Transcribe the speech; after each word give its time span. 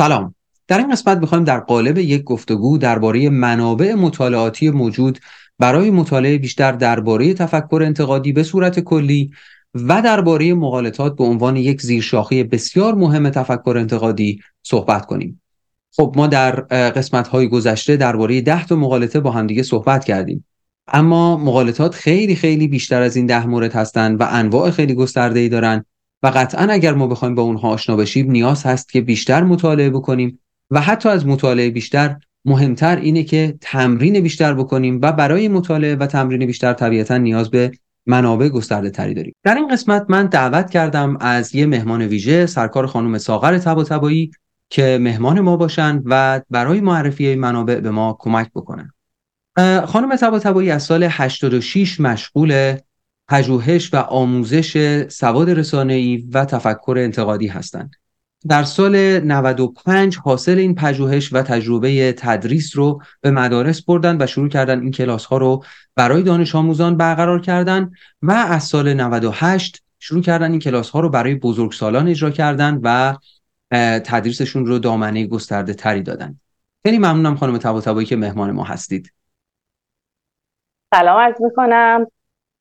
سلام 0.00 0.34
در 0.68 0.78
این 0.78 0.92
قسمت 0.92 1.18
می‌خوایم 1.18 1.44
در 1.44 1.60
قالب 1.60 1.98
یک 1.98 2.22
گفتگو 2.22 2.78
درباره 2.78 3.30
منابع 3.30 3.94
مطالعاتی 3.94 4.70
موجود 4.70 5.18
برای 5.58 5.90
مطالعه 5.90 6.38
بیشتر 6.38 6.72
درباره 6.72 7.34
تفکر 7.34 7.82
انتقادی 7.84 8.32
به 8.32 8.42
صورت 8.42 8.80
کلی 8.80 9.30
و 9.74 10.02
درباره 10.02 10.54
مغالطات 10.54 11.16
به 11.16 11.24
عنوان 11.24 11.56
یک 11.56 11.82
زیرشاخه 11.82 12.44
بسیار 12.44 12.94
مهم 12.94 13.30
تفکر 13.30 13.74
انتقادی 13.78 14.40
صحبت 14.62 15.06
کنیم. 15.06 15.42
خب 15.96 16.14
ما 16.16 16.26
در 16.26 16.60
قسمت 16.90 17.28
های 17.28 17.48
گذشته 17.48 17.96
درباره 17.96 18.40
ده 18.40 18.66
تا 18.66 18.76
مغالطه 18.76 19.20
با 19.20 19.30
همدیگه 19.30 19.62
صحبت 19.62 20.04
کردیم. 20.04 20.46
اما 20.88 21.36
مغالطات 21.36 21.94
خیلی 21.94 22.36
خیلی 22.36 22.68
بیشتر 22.68 23.02
از 23.02 23.16
این 23.16 23.26
ده 23.26 23.46
مورد 23.46 23.72
هستند 23.72 24.20
و 24.20 24.26
انواع 24.30 24.70
خیلی 24.70 24.94
گسترده 24.94 25.40
ای 25.40 25.48
دارن 25.48 25.84
و 26.22 26.26
قطعا 26.26 26.66
اگر 26.70 26.94
ما 26.94 27.06
بخوایم 27.06 27.34
با 27.34 27.42
اونها 27.42 27.68
آشنا 27.68 27.96
بشیم 27.96 28.30
نیاز 28.30 28.66
هست 28.66 28.88
که 28.88 29.00
بیشتر 29.00 29.44
مطالعه 29.44 29.90
بکنیم 29.90 30.38
و 30.70 30.80
حتی 30.80 31.08
از 31.08 31.26
مطالعه 31.26 31.70
بیشتر 31.70 32.16
مهمتر 32.44 32.96
اینه 32.96 33.22
که 33.22 33.58
تمرین 33.60 34.20
بیشتر 34.20 34.54
بکنیم 34.54 34.98
و 35.02 35.12
برای 35.12 35.48
مطالعه 35.48 35.96
و 35.96 36.06
تمرین 36.06 36.46
بیشتر 36.46 36.72
طبیعتا 36.72 37.16
نیاز 37.16 37.50
به 37.50 37.72
منابع 38.06 38.48
گسترده 38.48 38.90
تری 38.90 39.14
داریم. 39.14 39.34
در 39.42 39.54
این 39.54 39.68
قسمت 39.68 40.06
من 40.08 40.26
دعوت 40.26 40.70
کردم 40.70 41.16
از 41.20 41.54
یه 41.54 41.66
مهمان 41.66 42.02
ویژه 42.02 42.46
سرکار 42.46 42.86
خانم 42.86 43.18
ساغر 43.18 43.58
تباتبایی 43.58 44.30
که 44.70 44.98
مهمان 45.00 45.40
ما 45.40 45.56
باشن 45.56 46.02
و 46.04 46.40
برای 46.50 46.80
معرفی 46.80 47.34
منابع 47.34 47.80
به 47.80 47.90
ما 47.90 48.16
کمک 48.18 48.50
بکنن. 48.54 48.92
خانم 49.86 50.16
تباتبایی 50.16 50.70
از 50.70 50.82
سال 50.82 51.06
86 51.10 52.00
مشغول 52.00 52.76
پژوهش 53.30 53.94
و 53.94 53.96
آموزش 53.96 55.06
سواد 55.08 55.50
رسانه‌ای 55.50 56.16
و 56.32 56.44
تفکر 56.44 56.94
انتقادی 56.98 57.46
هستند. 57.46 57.96
در 58.48 58.62
سال 58.62 59.20
95 59.20 60.16
حاصل 60.16 60.58
این 60.58 60.74
پژوهش 60.74 61.32
و 61.32 61.42
تجربه 61.42 62.12
تدریس 62.12 62.76
رو 62.76 63.02
به 63.20 63.30
مدارس 63.30 63.82
بردن 63.82 64.22
و 64.22 64.26
شروع 64.26 64.48
کردن 64.48 64.80
این 64.80 64.90
کلاس 64.90 65.24
ها 65.24 65.36
رو 65.36 65.64
برای 65.96 66.22
دانش 66.22 66.54
آموزان 66.54 66.96
برقرار 66.96 67.40
کردن 67.40 67.90
و 68.22 68.32
از 68.32 68.64
سال 68.64 68.94
98 68.94 69.82
شروع 69.98 70.22
کردن 70.22 70.50
این 70.50 70.60
کلاس 70.60 70.90
ها 70.90 71.00
رو 71.00 71.08
برای 71.08 71.34
بزرگسالان 71.34 72.08
اجرا 72.08 72.30
کردن 72.30 72.80
و 72.82 73.16
تدریسشون 74.04 74.66
رو 74.66 74.78
دامنه 74.78 75.26
گسترده 75.26 75.74
تری 75.74 76.02
دادن. 76.02 76.40
خیلی 76.82 76.98
ممنونم 76.98 77.36
خانم 77.36 77.58
تبا 77.58 78.02
که 78.02 78.16
مهمان 78.16 78.50
ما 78.50 78.64
هستید. 78.64 79.12
سلام 80.94 81.20
عرض 81.20 81.40
می‌کنم. 81.40 82.06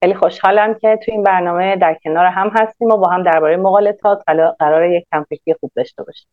خیلی 0.04 0.14
خوشحالم 0.14 0.74
که 0.74 1.00
تو 1.06 1.12
این 1.12 1.24
برنامه 1.24 1.76
در 1.76 1.98
کنار 2.04 2.26
هم 2.26 2.52
هستیم 2.56 2.88
و 2.88 2.98
با 2.98 3.10
هم 3.10 3.24
درباره 3.24 3.58
مقالطات 3.58 4.24
قرار 4.60 4.92
یک 4.92 5.06
کمفکری 5.12 5.54
خوب 5.60 5.72
داشته 5.76 6.04
باشیم. 6.04 6.28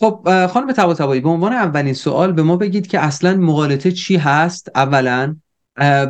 خب 0.00 0.46
خانم 0.46 0.72
طباطبایی 0.72 1.20
به 1.20 1.28
عنوان 1.28 1.52
اولین 1.52 1.94
سوال 1.94 2.32
به 2.32 2.42
ما 2.42 2.56
بگید 2.56 2.86
که 2.86 3.00
اصلا 3.00 3.34
مقالطه 3.34 3.92
چی 3.92 4.16
هست 4.16 4.70
اولا؟ 4.74 5.36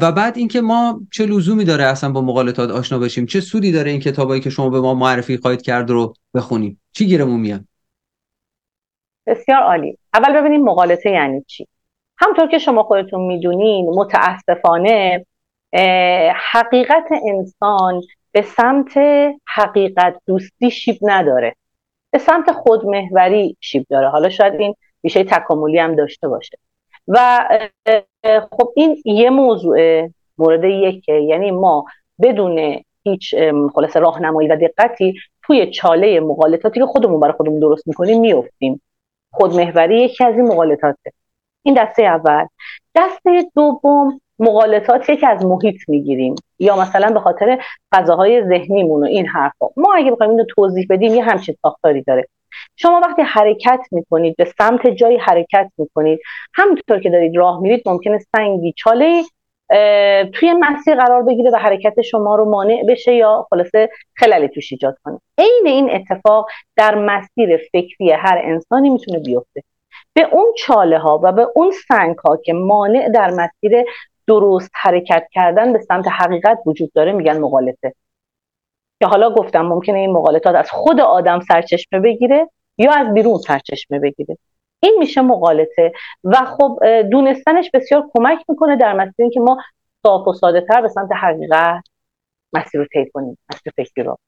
و 0.02 0.12
بعد 0.12 0.36
اینکه 0.36 0.60
ما 0.60 1.00
چه 1.12 1.26
لزومی 1.26 1.64
داره 1.64 1.84
اصلا 1.84 2.12
با 2.12 2.20
مقالطات 2.20 2.70
آشنا 2.70 2.98
بشیم؟ 2.98 3.26
چه 3.26 3.40
سودی 3.40 3.72
داره 3.72 3.90
این 3.90 4.00
کتابایی 4.00 4.40
که 4.40 4.50
شما 4.50 4.68
به 4.68 4.80
ما 4.80 4.94
معرفی 4.94 5.36
خواهید 5.36 5.62
کرد 5.62 5.90
رو 5.90 6.14
بخونیم؟ 6.34 6.80
چی 6.92 7.06
گیرمون 7.06 7.40
میاد؟ 7.40 7.64
بسیار 9.26 9.62
عالی. 9.62 9.98
اول 10.14 10.40
ببینیم 10.40 10.64
مقالطه 10.64 11.10
یعنی 11.10 11.44
چی. 11.46 11.68
همطور 12.18 12.48
که 12.48 12.58
شما 12.58 12.82
خودتون 12.82 13.20
می‌دونین 13.20 13.90
متاسفانه 13.90 15.26
حقیقت 16.34 17.08
انسان 17.28 18.02
به 18.32 18.42
سمت 18.42 18.98
حقیقت 19.54 20.16
دوستی 20.26 20.70
شیب 20.70 20.98
نداره. 21.02 21.54
به 22.10 22.18
سمت 22.18 22.52
خودمهوری 22.52 23.56
شیب 23.60 23.86
داره. 23.90 24.08
حالا 24.08 24.28
شاید 24.28 24.54
این 24.54 24.74
ریشه 25.04 25.24
تکاملی 25.24 25.78
هم 25.78 25.94
داشته 25.94 26.28
باشه. 26.28 26.58
و 27.08 27.48
خب 28.50 28.72
این 28.76 29.02
یه 29.04 29.30
موضوع 29.30 30.08
مورد 30.38 30.64
یکه. 30.64 31.12
یعنی 31.12 31.50
ما 31.50 31.84
بدون 32.22 32.82
هیچ 33.04 33.34
خلاصه 33.74 34.00
راهنمایی 34.00 34.48
و 34.48 34.56
دقتی 34.56 35.14
توی 35.42 35.70
چاله 35.70 36.20
مقالطاتی 36.20 36.80
که 36.80 36.86
خودمون 36.86 37.20
برای 37.20 37.32
خودمون 37.32 37.60
درست 37.60 37.88
می‌کنیم 37.88 38.20
میفتیم 38.20 38.82
خودمهوری 39.32 40.02
یکی 40.02 40.24
از 40.24 40.34
این 40.34 40.46
مقالطاته. 40.46 41.12
این 41.62 41.74
دسته 41.74 42.02
اول. 42.02 42.46
دسته 42.94 43.50
دوم 43.54 44.20
مقالطاتی 44.42 45.16
که 45.16 45.28
از 45.28 45.44
محیط 45.44 45.88
می‌گیریم. 45.88 46.34
یا 46.58 46.76
مثلا 46.76 47.10
به 47.12 47.20
خاطر 47.20 47.58
فضاهای 47.94 48.44
ذهنیمون 48.44 49.02
و 49.02 49.06
این 49.06 49.26
حرفا. 49.26 49.66
ما 49.76 49.94
اگه 49.94 50.10
بخوایم 50.10 50.30
اینو 50.30 50.44
توضیح 50.44 50.86
بدیم 50.90 51.14
یه 51.14 51.24
همچین 51.24 51.54
ساختاری 51.62 52.02
داره. 52.02 52.26
شما 52.76 53.00
وقتی 53.00 53.22
حرکت 53.22 53.80
می‌کنید 53.90 54.36
به 54.36 54.44
سمت 54.58 54.86
جایی 54.86 55.16
حرکت 55.16 55.70
می‌کنید 55.78 56.20
همونطور 56.54 57.00
که 57.00 57.10
دارید 57.10 57.36
راه 57.36 57.60
میرید 57.60 57.82
ممکنه 57.86 58.18
سنگی 58.36 58.74
چاله 58.76 59.22
توی 60.32 60.52
مسیر 60.60 60.94
قرار 60.94 61.22
بگیره 61.22 61.50
و 61.50 61.56
حرکت 61.56 62.00
شما 62.00 62.36
رو 62.36 62.44
مانع 62.44 62.82
بشه 62.88 63.14
یا 63.14 63.46
خلاصه 63.50 63.90
خلالی 64.16 64.48
توش 64.48 64.72
ایجاد 64.72 64.96
کنه. 65.04 65.18
عین 65.38 65.66
این 65.66 65.90
اتفاق 65.90 66.48
در 66.76 66.94
مسیر 66.94 67.56
فکری 67.56 68.10
هر 68.10 68.40
انسانی 68.44 68.90
می‌تونه 68.90 69.18
بیفته. 69.18 69.62
به 70.14 70.28
اون 70.32 70.46
چاله 70.58 70.98
ها 70.98 71.20
و 71.22 71.32
به 71.32 71.46
اون 71.54 71.70
سنگ 71.88 72.18
ها 72.18 72.36
که 72.36 72.52
مانع 72.52 73.08
در 73.08 73.30
مسیر 73.30 73.84
درست 74.32 74.70
حرکت 74.74 75.26
کردن 75.32 75.72
به 75.72 75.78
سمت 75.78 76.08
حقیقت 76.08 76.58
وجود 76.66 76.92
داره 76.92 77.12
میگن 77.12 77.38
مقالطه. 77.38 77.94
که 79.00 79.06
حالا 79.06 79.30
گفتم 79.30 79.60
ممکنه 79.60 79.98
این 79.98 80.12
مقالطات 80.12 80.54
از 80.54 80.70
خود 80.70 81.00
آدم 81.00 81.40
سرچشمه 81.40 82.00
بگیره 82.00 82.50
یا 82.78 82.92
از 82.92 83.14
بیرون 83.14 83.38
سرچشمه 83.38 83.98
بگیره. 83.98 84.38
این 84.80 84.96
میشه 84.98 85.20
مقالطه 85.20 85.92
و 86.24 86.44
خب 86.44 86.78
دونستنش 87.10 87.70
بسیار 87.74 88.04
کمک 88.14 88.38
می‌کنه 88.48 88.76
در 88.76 88.92
مسیر 88.92 89.28
که 89.28 89.40
ما 89.40 89.58
صاف 90.02 90.28
و 90.28 90.32
ساده 90.32 90.60
تر 90.60 90.80
به 90.80 90.88
سمت 90.88 91.10
حقیقت 91.12 91.84
مسیر 92.52 92.80
رو 92.80 92.86
طی 92.92 93.10
کنیم 93.14 93.38
مسیر 93.52 93.72
فکری 93.76 94.04
رو. 94.04 94.18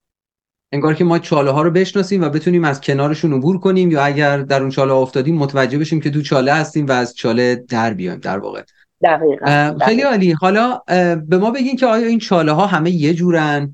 انگار 0.72 0.94
که 0.94 1.04
ما 1.04 1.18
چاله 1.18 1.50
ها 1.50 1.62
رو 1.62 1.70
بشناسیم 1.70 2.22
و 2.22 2.28
بتونیم 2.28 2.64
از 2.64 2.80
کنارشون 2.80 3.32
عبور 3.32 3.58
کنیم 3.58 3.90
یا 3.90 4.04
اگر 4.04 4.38
در 4.38 4.60
اون 4.60 4.70
چاله 4.70 4.92
افتادیم 4.92 5.36
متوجه 5.36 5.78
بشیم 5.78 6.00
که 6.00 6.10
تو 6.10 6.22
چاله 6.22 6.52
هستیم 6.52 6.86
و 6.86 6.92
از 6.92 7.16
چاله 7.16 7.56
در 7.56 7.94
بیایم 7.94 8.18
در 8.18 8.38
واقع. 8.38 8.62
دقیقا. 9.02 9.74
خیلی 9.84 10.02
عالی. 10.02 10.32
حالا 10.32 10.80
به 11.28 11.38
ما 11.38 11.50
بگین 11.50 11.76
که 11.76 11.86
آیا 11.86 12.06
این 12.06 12.18
چاله 12.18 12.52
ها 12.52 12.66
همه 12.66 12.90
یه 12.90 13.14
جورن؟ 13.14 13.72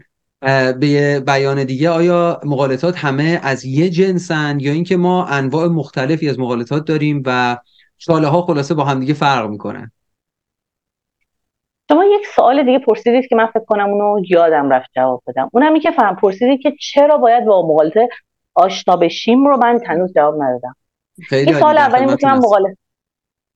به 0.80 1.22
بیان 1.26 1.64
دیگه 1.64 1.90
آیا 1.90 2.40
مقالطات 2.44 2.98
همه 2.98 3.40
از 3.42 3.64
یه 3.64 3.90
جنسن؟ 3.90 4.60
یا 4.60 4.72
اینکه 4.72 4.96
ما 4.96 5.26
انواع 5.26 5.66
مختلفی 5.66 6.28
از 6.28 6.38
مقالطات 6.38 6.84
داریم 6.84 7.22
و 7.26 7.56
چاله 7.98 8.28
ها 8.28 8.42
خلاصه 8.42 8.74
با 8.74 8.84
هم 8.84 9.00
دیگه 9.00 9.14
فرق 9.14 9.48
می‌کنن؟ 9.48 9.92
شما 11.88 12.04
یک 12.04 12.26
سوال 12.36 12.64
دیگه 12.64 12.78
پرسیدید 12.78 13.26
که 13.28 13.36
من 13.36 13.46
فکر 13.46 13.64
کنم 13.64 13.88
اونو 13.90 14.22
یادم 14.30 14.70
رفت 14.70 14.90
جواب 14.96 15.22
بدم. 15.26 15.50
اونم 15.52 15.80
که 15.80 15.90
فهم 15.90 16.16
پرسیدید 16.16 16.60
که 16.62 16.76
چرا 16.80 17.18
باید 17.18 17.44
با 17.44 17.68
مقالطه 17.68 18.08
آشنا 18.54 18.96
بشیم 18.96 19.46
رو 19.46 19.56
من 19.56 19.78
تنوز 19.78 20.12
جواب 20.14 20.42
ندادم. 20.42 20.76
خیلی 21.28 21.52
سوال 21.52 21.78
اولی 21.78 22.06
بود 22.06 22.20
که 22.20 22.26
من 22.26 22.38
مقالطه 22.38 22.76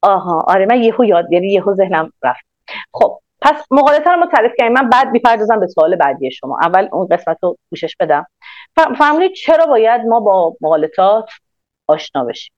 آها 0.04 0.44
آره 0.48 0.66
من 0.66 0.82
یهو 0.82 1.04
یاد 1.04 1.32
یعنی 1.32 1.52
یهو 1.52 1.74
ذهنم 1.74 2.12
رفت. 2.22 2.44
خب 2.92 3.18
پس 3.40 3.64
مقالطه 3.70 4.10
رو 4.10 4.16
ما 4.16 4.26
تعریف 4.26 4.52
کردیم. 4.58 4.72
من 4.72 4.88
بعد 4.90 5.08
می‌پردازم 5.08 5.60
به 5.60 5.66
سوال 5.66 5.96
بعدی 5.96 6.30
شما. 6.30 6.58
اول 6.62 6.88
اون 6.92 7.06
قسمت 7.06 7.38
رو 7.42 7.56
پوشش 7.70 7.96
بدم. 8.00 8.26
فهمید 8.98 9.32
چرا 9.32 9.66
باید 9.66 10.00
ما 10.00 10.20
با 10.20 10.56
مقالطات 10.60 11.30
آشنا 11.86 12.24
بشیم. 12.24 12.54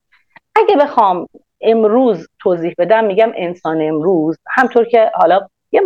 اگه 0.56 0.76
بخوام 0.76 1.26
امروز 1.60 2.28
توضیح 2.40 2.74
بدم 2.78 3.04
میگم 3.04 3.32
انسان 3.36 3.82
امروز 3.82 4.38
همطور 4.46 4.84
که 4.84 5.10
حالا 5.14 5.40
یه 5.72 5.82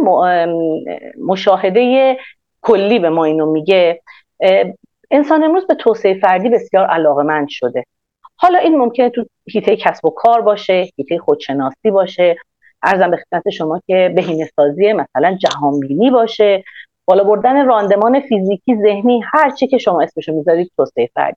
مشاهده 1.27 2.17
کلی 2.63 2.99
به 2.99 3.09
ما 3.09 3.25
اینو 3.25 3.53
میگه 3.53 4.03
انسان 5.11 5.45
امروز 5.45 5.67
به 5.67 5.75
توسعه 5.75 6.21
فردی 6.21 6.49
بسیار 6.49 6.87
علاقمند 6.87 7.47
شده. 7.51 7.85
حالا 8.43 8.59
این 8.59 8.77
ممکنه 8.77 9.11
تو 9.11 9.25
هیته 9.47 9.77
کسب 9.77 10.05
و 10.05 10.11
کار 10.11 10.41
باشه 10.41 10.89
هیته 10.97 11.19
خودشناسی 11.19 11.91
باشه. 11.91 12.37
ارزم 12.83 13.11
به 13.11 13.17
خدمت 13.17 13.51
شما 13.51 13.81
که 13.87 14.13
بهینه 14.17 14.51
سازی 14.57 14.93
مثلا 14.93 15.37
جهانبینی 15.41 16.11
باشه. 16.11 16.65
بالا 17.05 17.25
بردن 17.25 17.67
راندمان 17.67 18.21
فیزیکی 18.21 18.77
ذهنی 18.77 19.23
هر 19.33 19.51
چی 19.51 19.67
که 19.67 19.79
شما 19.79 20.03
اسمشو 20.03 20.33
می‌ذارید 20.33 20.73
توسعه 20.77 21.09
فردی. 21.15 21.37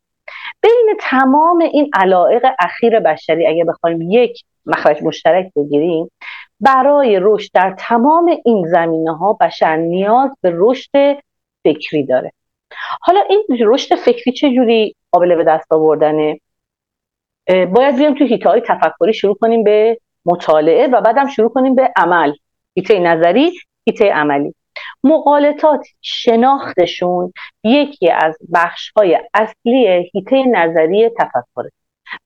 بین 0.62 0.98
تمام 1.00 1.60
این 1.60 1.90
علایق 1.94 2.46
اخیر 2.60 3.00
بشری 3.00 3.48
اگه 3.48 3.66
بخوایم 3.66 4.02
یک 4.02 4.44
مخرج 4.66 5.04
مشترک 5.04 5.52
بگیریم 5.56 6.12
برای 6.60 7.20
رشد 7.22 7.50
در 7.54 7.76
تمام 7.78 8.32
این 8.46 8.68
زمینه 8.68 9.18
ها 9.18 9.34
بشر 9.34 9.76
نیاز 9.76 10.32
به 10.42 10.52
رشد 10.54 11.18
فکری 11.64 12.04
داره. 12.04 12.32
حالا 13.02 13.22
این 13.30 13.44
رشد 13.60 13.96
فکری 13.96 14.32
چجوری 14.32 14.96
قابل 15.12 15.36
به 15.36 15.44
دست 15.44 15.74
آوردنه؟ 15.74 16.40
باید 17.48 17.96
بیایم 17.96 18.14
تو 18.14 18.26
هیته 18.26 18.50
های 18.50 18.62
تفکری 18.62 19.14
شروع 19.14 19.36
کنیم 19.42 19.64
به 19.64 19.98
مطالعه 20.26 20.88
و 20.88 21.02
بعدم 21.02 21.28
شروع 21.28 21.50
کنیم 21.50 21.76
به 21.76 21.92
عمل. 21.96 22.34
هیته 22.76 23.00
نظری 23.00 23.52
هیته 23.86 24.10
عملی. 24.10 24.56
مقالطات 25.04 25.88
شناختشون 26.02 27.34
یکی 27.64 28.12
از 28.12 28.38
بخش 28.54 28.92
های 28.92 29.20
اصلی 29.34 30.10
هیته 30.14 30.44
نظری 30.44 31.10
تفکره. 31.10 31.72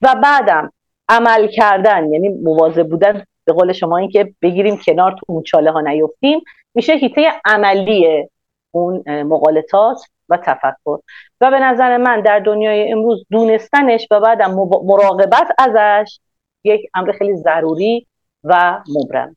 و 0.02 0.16
بعدم 0.24 0.72
عمل 1.10 1.48
کردن 1.48 2.14
یعنی 2.14 2.30
مواظب 2.30 2.90
بودن 2.90 3.24
به 3.46 3.54
قول 3.54 3.74
شما 3.74 3.98
اینکه 3.98 4.34
بگیریم 4.42 4.80
کنار 4.86 5.12
تو 5.12 5.26
اون 5.28 5.44
چاله 5.44 5.72
ها 5.72 5.82
نیفتیم 5.82 6.40
میشه 6.74 6.94
هیته 6.94 7.32
عملی 7.46 8.28
اون 8.72 9.22
مقالطات 9.24 10.02
و 10.30 10.38
تفکر. 10.38 10.98
و 11.42 11.52
به 11.52 11.60
نظر 11.60 11.98
من 11.98 12.22
در 12.22 12.40
دنیای 12.40 12.92
امروز 12.92 13.26
دونستنش 13.32 14.08
و 14.12 14.20
بعدم 14.20 14.52
مراقبت 14.84 15.48
ازش 15.58 16.20
یک 16.64 16.82
امر 16.94 17.12
خیلی 17.12 17.36
ضروری 17.36 18.08
و 18.44 18.80
مبرم. 18.96 19.36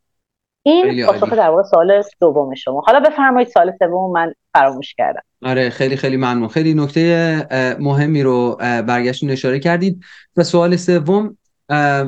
این 0.62 1.06
پاسخ 1.06 1.32
در 1.32 1.50
واقع 1.50 1.62
سوال 1.62 2.02
دوم 2.20 2.54
شما. 2.54 2.81
حالا 2.87 3.00
بفرمایید 3.00 3.48
سال 3.48 3.72
سوم 3.78 4.12
من 4.12 4.34
فراموش 4.54 4.94
کردم. 4.94 5.22
آره 5.42 5.70
خیلی 5.70 5.96
خیلی 5.96 6.16
ممنون. 6.16 6.48
خیلی 6.48 6.75
نکته 6.75 7.46
مهمی 7.81 8.22
رو 8.22 8.56
برگشتون 8.60 9.31
اشاره 9.31 9.58
کردید. 9.58 10.00
و 10.37 10.42
سوال 10.42 10.76
سوم 10.76 11.37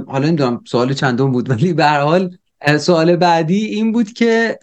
حالا 0.08 0.26
نمی‌دونم 0.26 0.64
سوال 0.66 0.92
چندم 0.92 1.32
بود 1.32 1.50
ولی 1.50 1.72
به 1.72 1.84
هر 1.84 2.00
حال 2.00 2.30
سوال 2.78 3.16
بعدی 3.16 3.64
این 3.64 3.92
بود 3.92 4.12
که 4.12 4.58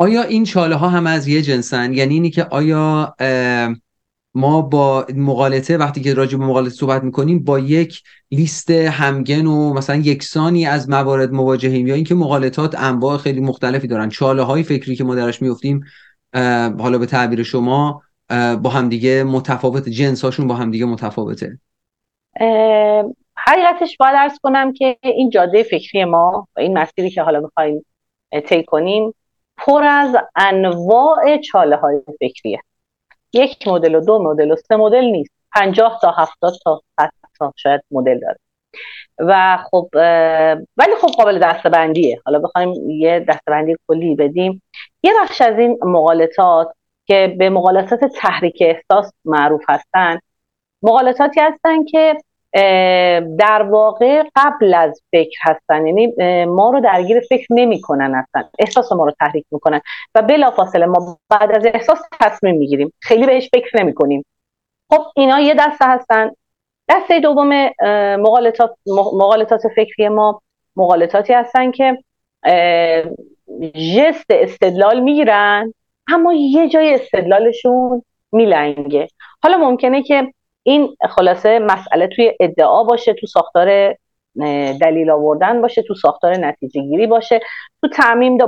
آیا 0.00 0.22
این 0.22 0.44
چاله 0.44 0.74
ها 0.74 0.88
هم 0.88 1.06
از 1.06 1.28
یه 1.28 1.42
جنسن؟ 1.42 1.92
یعنی 1.94 2.14
اینی 2.14 2.30
که 2.30 2.44
آیا 2.44 3.14
ما 4.34 4.62
با 4.62 5.06
مقالطه 5.14 5.76
وقتی 5.76 6.00
که 6.00 6.14
راجع 6.14 6.38
به 6.38 6.44
مقالطه 6.44 6.70
صحبت 6.70 7.04
می‌کنیم 7.04 7.44
با 7.44 7.58
یک 7.58 8.02
لیست 8.30 8.70
همگن 8.70 9.46
و 9.46 9.74
مثلا 9.74 9.96
یکسانی 9.96 10.66
از 10.66 10.90
موارد 10.90 11.32
مواجهیم 11.32 11.86
یا 11.86 11.94
اینکه 11.94 12.14
مقالطات 12.14 12.74
انواع 12.78 13.16
خیلی 13.16 13.40
مختلفی 13.40 13.86
دارن. 13.86 14.08
چاله 14.08 14.42
های 14.42 14.62
فکری 14.62 14.96
که 14.96 15.04
ما 15.04 15.14
درش 15.14 15.42
میفتیم 15.42 15.84
حالا 16.78 16.98
به 16.98 17.06
تعبیر 17.06 17.42
شما 17.42 18.02
با 18.62 18.70
همدیگه 18.70 19.24
متفاوت 19.24 19.88
جنس 19.88 20.24
هاشون 20.24 20.46
با 20.46 20.54
همدیگه 20.54 20.84
متفاوته. 20.84 21.58
حقیقتش 23.36 23.96
باید 23.96 24.14
ارز 24.18 24.38
کنم 24.42 24.72
که 24.72 24.98
این 25.02 25.30
جاده 25.30 25.62
فکری 25.62 26.04
ما 26.04 26.48
و 26.56 26.60
این 26.60 26.78
مسیری 26.78 27.10
که 27.10 27.22
حالا 27.22 27.40
می‌خوایم 27.40 27.84
طی 28.46 28.64
کنیم 28.64 29.14
پر 29.60 29.84
از 29.84 30.16
انواع 30.36 31.36
چاله 31.36 31.76
های 31.76 32.00
فکریه. 32.20 32.60
یک 33.32 33.68
مدل 33.68 33.94
و 33.94 34.00
دو 34.00 34.22
مدل 34.22 34.50
و 34.50 34.56
سه 34.56 34.76
مدل 34.76 35.04
نیست. 35.04 35.30
پنجاه 35.52 35.98
تا 36.02 36.10
هفتاد 36.10 36.52
تا 36.64 36.82
تا 37.38 37.52
شاید 37.56 37.80
مدل 37.90 38.18
داره. 38.18 38.38
و 39.18 39.58
خب 39.70 39.88
ولی 40.76 40.94
خب 41.00 41.08
قابل 41.08 41.38
دستبندیه. 41.38 42.20
حالا 42.26 42.38
بخوایم 42.38 42.90
یه 42.90 43.24
دستبندی 43.28 43.76
کلی 43.88 44.14
بدیم. 44.14 44.62
یه 45.02 45.12
بخش 45.22 45.40
از 45.40 45.58
این 45.58 45.78
مقالطات 45.82 46.72
که 47.06 47.36
به 47.38 47.50
مقالطات 47.50 48.04
تحریک 48.04 48.58
احساس 48.60 49.12
معروف 49.24 49.64
هستن 49.68 50.18
مقالطاتی 50.82 51.40
هستن 51.40 51.84
که 51.84 52.16
در 53.38 53.62
واقع 53.70 54.22
قبل 54.36 54.74
از 54.74 55.02
فکر 55.12 55.38
هستن 55.42 55.86
یعنی 55.86 56.14
ما 56.44 56.70
رو 56.70 56.80
درگیر 56.80 57.20
فکر 57.20 57.46
نمی‌کنن 57.50 58.14
هستن 58.14 58.44
احساس 58.58 58.92
ما 58.92 59.04
رو 59.04 59.12
تحریک 59.20 59.46
می‌کنن. 59.50 59.80
و 60.14 60.22
بلافاصله 60.22 60.86
ما 60.86 61.18
بعد 61.28 61.52
از 61.52 61.66
احساس 61.66 61.98
تصمیم 62.20 62.56
می‌گیریم. 62.56 62.92
خیلی 63.00 63.26
بهش 63.26 63.48
فکر 63.52 63.80
نمی 63.80 63.94
کنیم 63.94 64.24
خب 64.90 65.02
اینا 65.16 65.40
یه 65.40 65.54
دسته 65.54 65.84
هستن. 65.84 66.30
دسته 66.88 67.20
دوم 67.20 67.70
مقالطات 68.18 68.74
مقالطات 68.86 69.68
فکری 69.76 70.08
ما 70.08 70.42
مقالطاتی 70.76 71.32
هستن 71.32 71.70
که 71.70 71.98
جست 73.96 74.26
استدلال 74.30 75.00
می‌گیرن 75.00 75.74
اما 76.08 76.32
یه 76.34 76.68
جای 76.68 76.94
استدلالشون 76.94 78.02
میلنگه. 78.32 79.08
حالا 79.42 79.56
ممکنه 79.56 80.02
که 80.02 80.32
این 80.62 80.96
خلاصه 81.10 81.58
مسئله 81.58 82.06
توی 82.06 82.32
ادعا 82.40 82.84
باشه 82.84 83.14
تو 83.14 83.26
ساختار 83.26 83.96
دلیل 84.80 85.10
آوردن 85.10 85.62
باشه 85.62 85.82
تو 85.82 85.94
ساختار 85.94 86.36
نتیجه 86.36 86.82
گیری 86.82 87.06
باشه 87.06 87.40
تو 87.80 87.88
تعمیم 87.88 88.38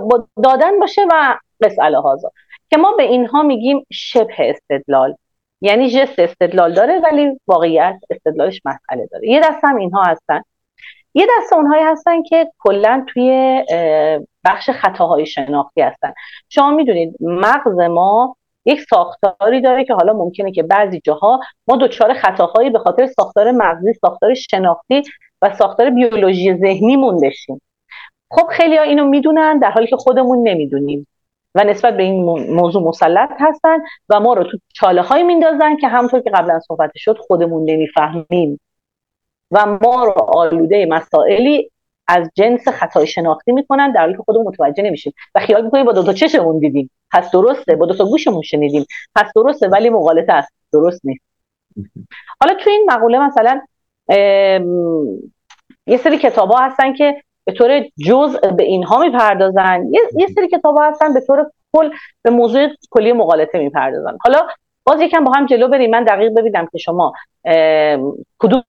دادن 0.44 0.78
باشه 0.80 1.02
و 1.10 1.38
مسئله 1.60 1.98
هازا. 2.00 2.30
که 2.70 2.76
ما 2.76 2.92
به 2.92 3.02
اینها 3.02 3.42
میگیم 3.42 3.86
شبه 3.92 4.34
استدلال. 4.38 5.14
یعنی 5.60 5.90
جست 5.90 6.18
استدلال 6.18 6.74
داره 6.74 7.00
ولی 7.00 7.40
واقعیت 7.46 7.96
استدلالش 8.10 8.60
مسئله 8.64 9.06
داره. 9.12 9.28
یه 9.28 9.40
دست 9.40 9.64
هم 9.64 9.76
اینها 9.76 10.02
هستن. 10.02 10.42
یه 11.14 11.26
دست 11.38 11.52
اونهایی 11.52 11.84
هستن 11.84 12.22
که 12.22 12.48
کلا 12.58 13.06
توی 13.08 13.62
بخش 14.44 14.70
خطاهای 14.70 15.26
شناختی 15.26 15.80
هستن. 15.80 16.12
شما 16.48 16.70
می‌دونید 16.70 17.16
مغز 17.20 17.78
ما 17.78 18.36
یک 18.64 18.80
ساختاری 18.80 19.60
داره 19.60 19.84
که 19.84 19.94
حالا 19.94 20.12
ممکنه 20.12 20.52
که 20.52 20.62
بعضی 20.62 21.00
جاها 21.04 21.40
ما 21.68 21.76
دچار 21.76 22.14
خطاهایی 22.14 22.70
به 22.70 22.78
خاطر 22.78 23.06
ساختار 23.06 23.50
مغزی 23.50 23.92
ساختار 23.92 24.34
شناختی 24.34 25.02
و 25.42 25.54
ساختار 25.54 25.90
بیولوژی 25.90 26.54
ذهنیمون 26.54 27.20
بشیم. 27.20 27.60
خب 28.30 28.46
خیلی 28.50 28.76
ها 28.76 28.82
اینو 28.82 29.04
می‌دونن 29.04 29.58
در 29.58 29.70
حالی 29.70 29.86
که 29.86 29.96
خودمون 29.96 30.48
نمی‌دونیم 30.48 31.06
و 31.54 31.64
نسبت 31.64 31.96
به 31.96 32.02
این 32.02 32.24
موضوع 32.50 32.82
مسلط 32.82 33.30
هستن 33.38 33.78
و 34.08 34.20
ما 34.20 34.34
رو 34.34 34.44
تو 34.44 34.58
چاله 34.74 35.02
های 35.02 35.22
میندازن 35.22 35.76
که 35.76 35.88
همطور 35.88 36.20
که 36.20 36.30
قبلا 36.30 36.60
صحبت 36.60 36.90
شد 36.96 37.18
خودمون 37.18 37.70
نمی‌فهمیم. 37.70 38.60
و 39.50 39.66
ما 39.66 40.04
رو 40.04 40.12
آلوده 40.12 40.86
مسائلی 40.86 41.70
از 42.08 42.30
جنس 42.34 42.68
خطای 42.68 43.06
شناختی 43.06 43.52
می‌کنن 43.52 43.92
در 43.92 44.00
حالی 44.00 44.12
که 44.12 44.22
خودمون 44.22 44.46
متوجه 44.46 44.82
نمیشیم. 44.82 45.12
و 45.34 45.40
خیال 45.40 45.64
می‌کنیم 45.64 45.84
با 45.84 45.92
دو 45.92 46.02
تا 46.02 46.12
چشمون 46.12 46.58
دیدیم. 46.58 46.90
پس 47.12 47.30
درسته 47.30 47.76
با 47.76 47.86
دو 47.86 47.94
تا 47.94 48.04
گوشمون 48.04 48.42
شنیدیم. 48.42 48.86
پس 49.14 49.32
درسته 49.36 49.68
ولی 49.68 49.90
مغالطه 49.90 50.32
است. 50.32 50.52
درست 50.72 51.00
نیست. 51.04 51.24
حالا 52.40 52.54
تو 52.54 52.70
این 52.70 52.86
مقوله 52.90 53.18
مثلا 53.18 53.60
یه 55.86 55.96
سری 55.96 56.18
کتاب 56.18 56.50
ها 56.50 56.58
هستن 56.58 56.92
که 56.92 57.22
به 57.44 57.52
طور 57.52 57.80
جز 58.06 58.36
به 58.36 58.62
اینها 58.62 58.98
می‌پردازن. 58.98 59.84
یه, 59.90 60.00
یه 60.16 60.26
سری 60.26 60.48
کتاب 60.48 60.76
ها 60.76 60.88
هستن 60.88 61.14
به 61.14 61.20
طور 61.20 61.50
کل 61.72 61.90
به 62.22 62.30
موضوع 62.30 62.68
کلی 62.90 63.12
مغالطه 63.12 63.58
می‌پردازن. 63.58 64.18
حالا 64.20 64.46
باز 64.84 65.00
یکم 65.00 65.24
با 65.24 65.32
هم 65.32 65.46
جلو 65.46 65.68
بریم. 65.68 65.90
من 65.90 66.04
دقیق 66.04 66.32
ببینم 66.34 66.68
که 66.72 66.78
شما 66.78 67.12
کدوم 68.38 68.62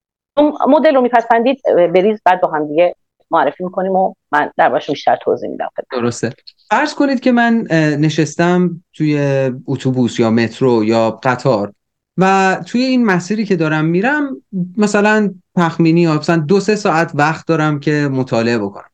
مدل 0.68 0.94
رو 0.94 1.00
میپسندید. 1.00 1.62
بریز 1.76 2.20
بعد 2.24 2.40
با 2.40 2.48
هم 2.48 2.68
دیگه 2.68 2.94
معرفی 3.34 3.64
می‌کنیم 3.64 3.92
و 3.92 4.14
من 4.32 4.50
در 4.56 4.80
بیشتر 4.88 5.16
توضیح 5.22 5.50
میدم. 5.50 5.68
درسته. 5.92 6.32
فرض 6.70 6.94
کنید 6.94 7.20
که 7.20 7.32
من 7.32 7.66
نشستم 8.00 8.84
توی 8.92 9.18
اتوبوس 9.66 10.20
یا 10.20 10.30
مترو 10.30 10.84
یا 10.84 11.10
قطار 11.10 11.72
و 12.18 12.56
توی 12.66 12.82
این 12.82 13.04
مسیری 13.04 13.44
که 13.44 13.56
دارم 13.56 13.84
میرم 13.84 14.36
مثلا 14.76 15.34
تخمینی 15.56 16.06
مثلا 16.06 16.36
دو 16.36 16.60
سه 16.60 16.76
ساعت 16.76 17.12
وقت 17.14 17.46
دارم 17.46 17.80
که 17.80 18.08
مطالعه 18.12 18.58
بکنم. 18.58 18.90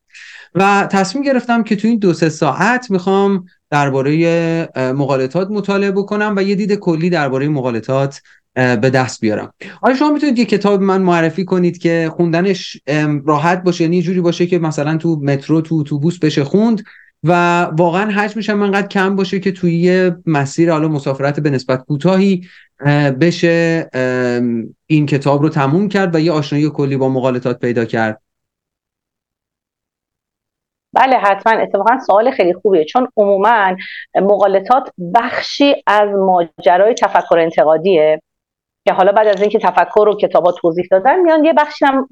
و 0.55 0.89
تصمیم 0.91 1.25
گرفتم 1.25 1.63
که 1.63 1.77
توی 1.77 1.91
این 1.91 1.99
دو 1.99 2.13
سه 2.13 2.29
ساعت 2.29 2.91
می‌خوام 2.91 3.45
درباره 3.71 4.69
مقالطات 4.77 5.51
مطالعه 5.51 5.91
بکنم 5.91 6.35
و 6.37 6.43
یه 6.43 6.55
دید 6.55 6.75
کلی 6.75 7.11
درباره 7.11 7.49
مقالطات 7.49 8.23
به 8.55 8.91
دست 8.91 9.21
بیارم. 9.21 9.53
آیا 9.83 9.97
شما 9.97 10.11
می‌تونید 10.11 10.39
یه 10.39 10.45
کتاب 10.45 10.81
من 10.83 11.03
معرفی 11.03 11.45
کنید 11.45 11.79
که 11.79 12.11
خوندنش 12.17 12.77
راحت 13.27 13.63
باشه 13.63 13.85
یعنی 13.85 14.03
جوری 14.03 14.21
باشه 14.21 14.47
که 14.47 14.59
مثلا 14.59 14.97
تو 14.97 15.21
مترو 15.23 15.61
تو 15.61 15.75
اتوبوس 15.75 16.19
بشه 16.19 16.45
خوند 16.45 16.83
و 17.25 17.63
واقعا 17.63 18.11
حجمش 18.11 18.51
هم 18.51 18.63
انقدر 18.63 18.87
کم 18.87 19.17
باشه 19.17 19.41
که 19.41 19.53
توی 19.53 19.77
یه 19.77 20.17
مسیر 20.27 20.73
حالا 20.73 20.89
مسافرت 20.89 21.41
به 21.41 21.51
نسبت 21.51 21.85
کوتاهی 21.85 22.49
بشه 23.21 23.89
این 24.87 25.07
کتاب 25.07 25.43
رو 25.43 25.49
تموم 25.49 25.89
کرد 25.89 26.15
و 26.15 26.21
یه 26.21 26.33
آشنایی 26.33 26.71
کلی 26.71 26.97
با 26.97 27.09
مقالطات 27.09 27.61
پیدا 27.61 27.85
کرد. 27.85 28.23
بله 30.93 31.17
حتما. 31.17 31.53
اتفاقا 31.53 31.99
سوال 32.07 32.31
خیلی 32.31 32.55
خوبیه. 32.55 32.85
چون 32.85 33.09
عموما 33.17 33.77
مقالطات 34.23 34.91
بخشی 35.15 35.75
از 35.87 36.09
ماجرای 36.09 36.95
تفکر 36.95 37.39
انتقادیه. 37.39 38.23
که 38.85 38.93
حالا 38.93 39.13
بعد 39.13 39.27
از 39.27 39.41
اینکه 39.41 39.59
تفکر 39.59 40.09
و 40.09 40.17
کتابا 40.17 40.53
توضیح 40.53 40.87
دادن 40.91 41.21
میان 41.21 41.45
یه 41.45 41.53
بخشی 41.53 41.85
هم 41.85 42.09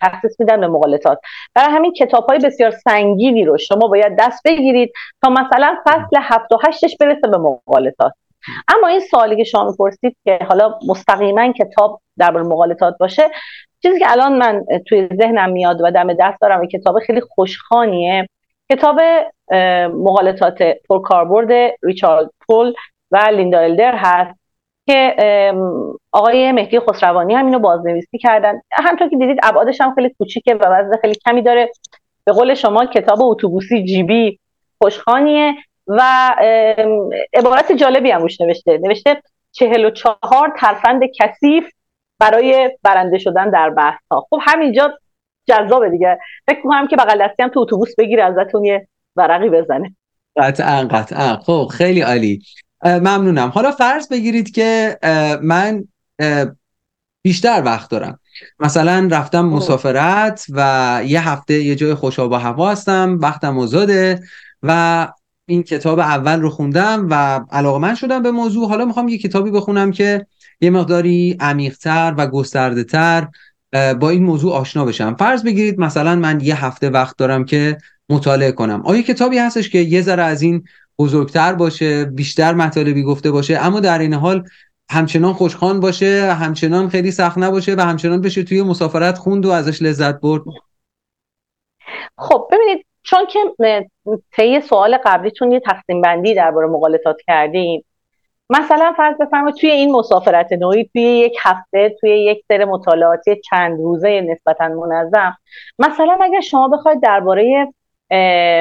تخصیص 0.00 0.40
میدن 0.40 0.60
به 0.60 0.66
مقالطات 0.66 1.18
برای 1.54 1.74
همین 1.74 1.92
کتاب 1.92 2.24
های 2.28 2.38
بسیار 2.38 2.70
سنگینی 2.70 3.44
رو 3.44 3.58
شما 3.58 3.88
باید 3.88 4.16
دست 4.18 4.42
بگیرید 4.44 4.92
تا 5.22 5.30
مثلا 5.30 5.76
فصل 5.84 6.16
هفت 6.20 6.52
و 6.52 6.58
هشتش 6.66 6.96
برسه 7.00 7.28
به 7.28 7.38
مقالطات 7.38 8.12
اما 8.68 8.88
این 8.88 9.00
سوالی 9.00 9.36
که 9.36 9.44
شما 9.44 9.64
می‌پرسید 9.70 10.16
که 10.24 10.38
حالا 10.48 10.78
مستقیما 10.88 11.52
کتاب 11.52 12.00
در 12.18 12.30
مقالطات 12.30 12.96
باشه 13.00 13.30
چیزی 13.82 13.98
که 13.98 14.12
الان 14.12 14.38
من 14.38 14.64
توی 14.88 15.08
ذهنم 15.16 15.50
میاد 15.50 15.80
و 15.82 15.90
دم 15.90 16.12
دست 16.12 16.40
دارم 16.40 16.66
کتاب 16.66 16.98
خیلی 16.98 17.20
خوشخانیه. 17.20 18.28
کتاب 18.72 19.00
مقالطات 19.92 20.62
پرکاربرد 20.88 21.74
ریچارد 21.82 22.30
پول 22.46 22.74
و 23.10 23.16
لیندا 23.16 23.58
الدر 23.58 23.94
هست. 23.96 24.45
که 24.86 25.16
آقای 26.12 26.52
مهدی 26.52 26.80
خسروانی 26.80 27.34
هم 27.34 27.46
اینو 27.46 27.58
بازنویسی 27.58 28.18
کردن. 28.18 28.60
همطور 28.72 29.08
که 29.08 29.16
دیدید 29.16 29.38
ابعادش 29.42 29.80
هم 29.80 29.94
خیلی 29.94 30.10
کوچیکه 30.18 30.54
و 30.54 30.66
وزن 30.66 31.00
خیلی 31.00 31.14
کمی 31.26 31.42
داره. 31.42 31.70
به 32.24 32.32
قول 32.32 32.54
شما 32.54 32.86
کتاب 32.86 33.22
اتوبوسی 33.22 33.84
جیبی 33.84 34.38
خوشخانیه 34.78 35.54
و 35.86 36.02
عبارت 37.34 37.72
جالبی 37.72 38.10
هم 38.10 38.22
روش 38.22 38.40
نوشته. 38.40 38.78
نوشته 38.78 39.22
چهل 39.52 39.84
و 39.84 39.90
چهار 39.90 40.52
ترفند 40.60 41.02
کثیف 41.20 41.64
برای 42.18 42.70
برنده 42.82 43.18
شدن 43.18 43.50
در 43.50 43.70
بحث 43.70 44.00
ها 44.10 44.26
خب 44.30 44.38
همینجا 44.42 44.98
جذابه 45.46 45.90
دیگه. 45.90 46.18
فکر 46.46 46.62
کنم 46.62 46.86
که 46.86 46.96
بغل 46.96 47.26
دستی 47.26 47.42
هم 47.42 47.48
تو 47.48 47.60
اتوبوس 47.60 47.94
بگیره 47.98 48.24
ازتون 48.24 48.64
یه 48.64 48.88
ورقی 49.16 49.50
بزنه. 49.50 49.96
قطعا 50.36 50.88
قطعا. 50.90 51.36
خب 51.36 51.68
خیلی 51.72 52.00
عالی. 52.00 52.42
ممنونم. 52.86 53.48
حالا 53.48 53.70
فرض 53.70 54.08
بگیرید 54.08 54.50
که 54.50 54.98
من 55.42 55.84
بیشتر 57.22 57.62
وقت 57.64 57.90
دارم. 57.90 58.18
مثلا 58.60 59.08
رفتم 59.10 59.46
مسافرت 59.46 60.46
و 60.50 61.00
یه 61.06 61.28
هفته 61.28 61.62
یه 61.62 61.74
جای 61.74 61.94
خوشا 61.94 62.28
با 62.28 62.38
هوا 62.38 62.70
هستم 62.70 63.18
وقتم 63.22 63.58
آزاده 63.58 64.22
و 64.62 65.08
این 65.46 65.62
کتاب 65.62 65.98
اول 65.98 66.40
رو 66.40 66.50
خوندم 66.50 67.06
و 67.10 67.40
علاقه 67.52 67.78
من 67.78 67.94
شدم 67.94 68.22
به 68.22 68.30
موضوع. 68.30 68.68
حالا 68.68 68.84
می‌خوام 68.84 69.08
یه 69.08 69.18
کتابی 69.18 69.50
بخونم 69.50 69.92
که 69.92 70.26
یه 70.60 70.70
مقداری 70.70 71.36
عمیقتر 71.40 72.14
و 72.18 72.26
گسترده 72.26 72.84
تر 72.84 73.28
با 73.72 74.10
این 74.10 74.24
موضوع 74.24 74.52
آشنا 74.52 74.84
بشم. 74.84 75.16
فرض 75.18 75.42
بگیرید 75.42 75.78
مثلا 75.78 76.16
من 76.16 76.40
یه 76.40 76.64
هفته 76.64 76.90
وقت 76.90 77.16
دارم 77.18 77.44
که 77.44 77.78
مطالعه 78.08 78.52
کنم. 78.52 78.82
آیا 78.84 79.02
کتابی 79.02 79.38
هستش 79.38 79.70
که 79.70 79.78
یه 79.78 80.02
ذره 80.02 80.22
از 80.22 80.42
این 80.42 80.64
بزرگتر 80.98 81.52
باشه 81.52 82.04
بیشتر 82.04 82.54
مطالبی 82.54 83.02
گفته 83.02 83.30
باشه 83.30 83.58
اما 83.58 83.80
در 83.80 83.98
این 83.98 84.14
حال 84.14 84.44
همچنان 84.90 85.32
خوشخوان 85.32 85.80
باشه 85.80 86.32
همچنان 86.32 86.88
خیلی 86.88 87.10
سخت 87.10 87.38
نباشه 87.38 87.74
و 87.74 87.80
همچنان 87.80 88.20
بشه 88.20 88.42
توی 88.42 88.62
مسافرت 88.62 89.18
خوند 89.18 89.46
و 89.46 89.50
ازش 89.50 89.82
لذت 89.82 90.20
برد. 90.20 90.42
خب 92.18 92.48
ببینید 92.52 92.86
چون 93.02 93.26
که 93.26 93.40
طی 94.32 94.60
سوال 94.60 94.98
قبلیتون 95.04 95.52
یه 95.52 95.60
تقسیم 95.60 96.00
بندی 96.00 96.34
درباره 96.34 96.66
مقالطات 96.66 97.16
کردیم 97.26 97.84
مثلا 98.50 98.94
فرض 98.96 99.16
بفرمایید 99.16 99.56
توی 99.56 99.70
این 99.70 99.92
مسافرت 99.92 100.52
نوعی 100.52 100.84
توی 100.84 101.02
یک 101.02 101.36
هفته 101.42 101.96
توی 102.00 102.24
یک 102.24 102.44
سر 102.48 102.64
مطالعاتی 102.64 103.40
چند 103.50 103.80
روزه 103.80 104.20
نسبتا 104.20 104.68
منظم 104.68 105.36
مثلا 105.78 106.18
اگر 106.20 106.40
شما 106.40 106.68
بخواید 106.68 107.02
درباره 107.02 107.72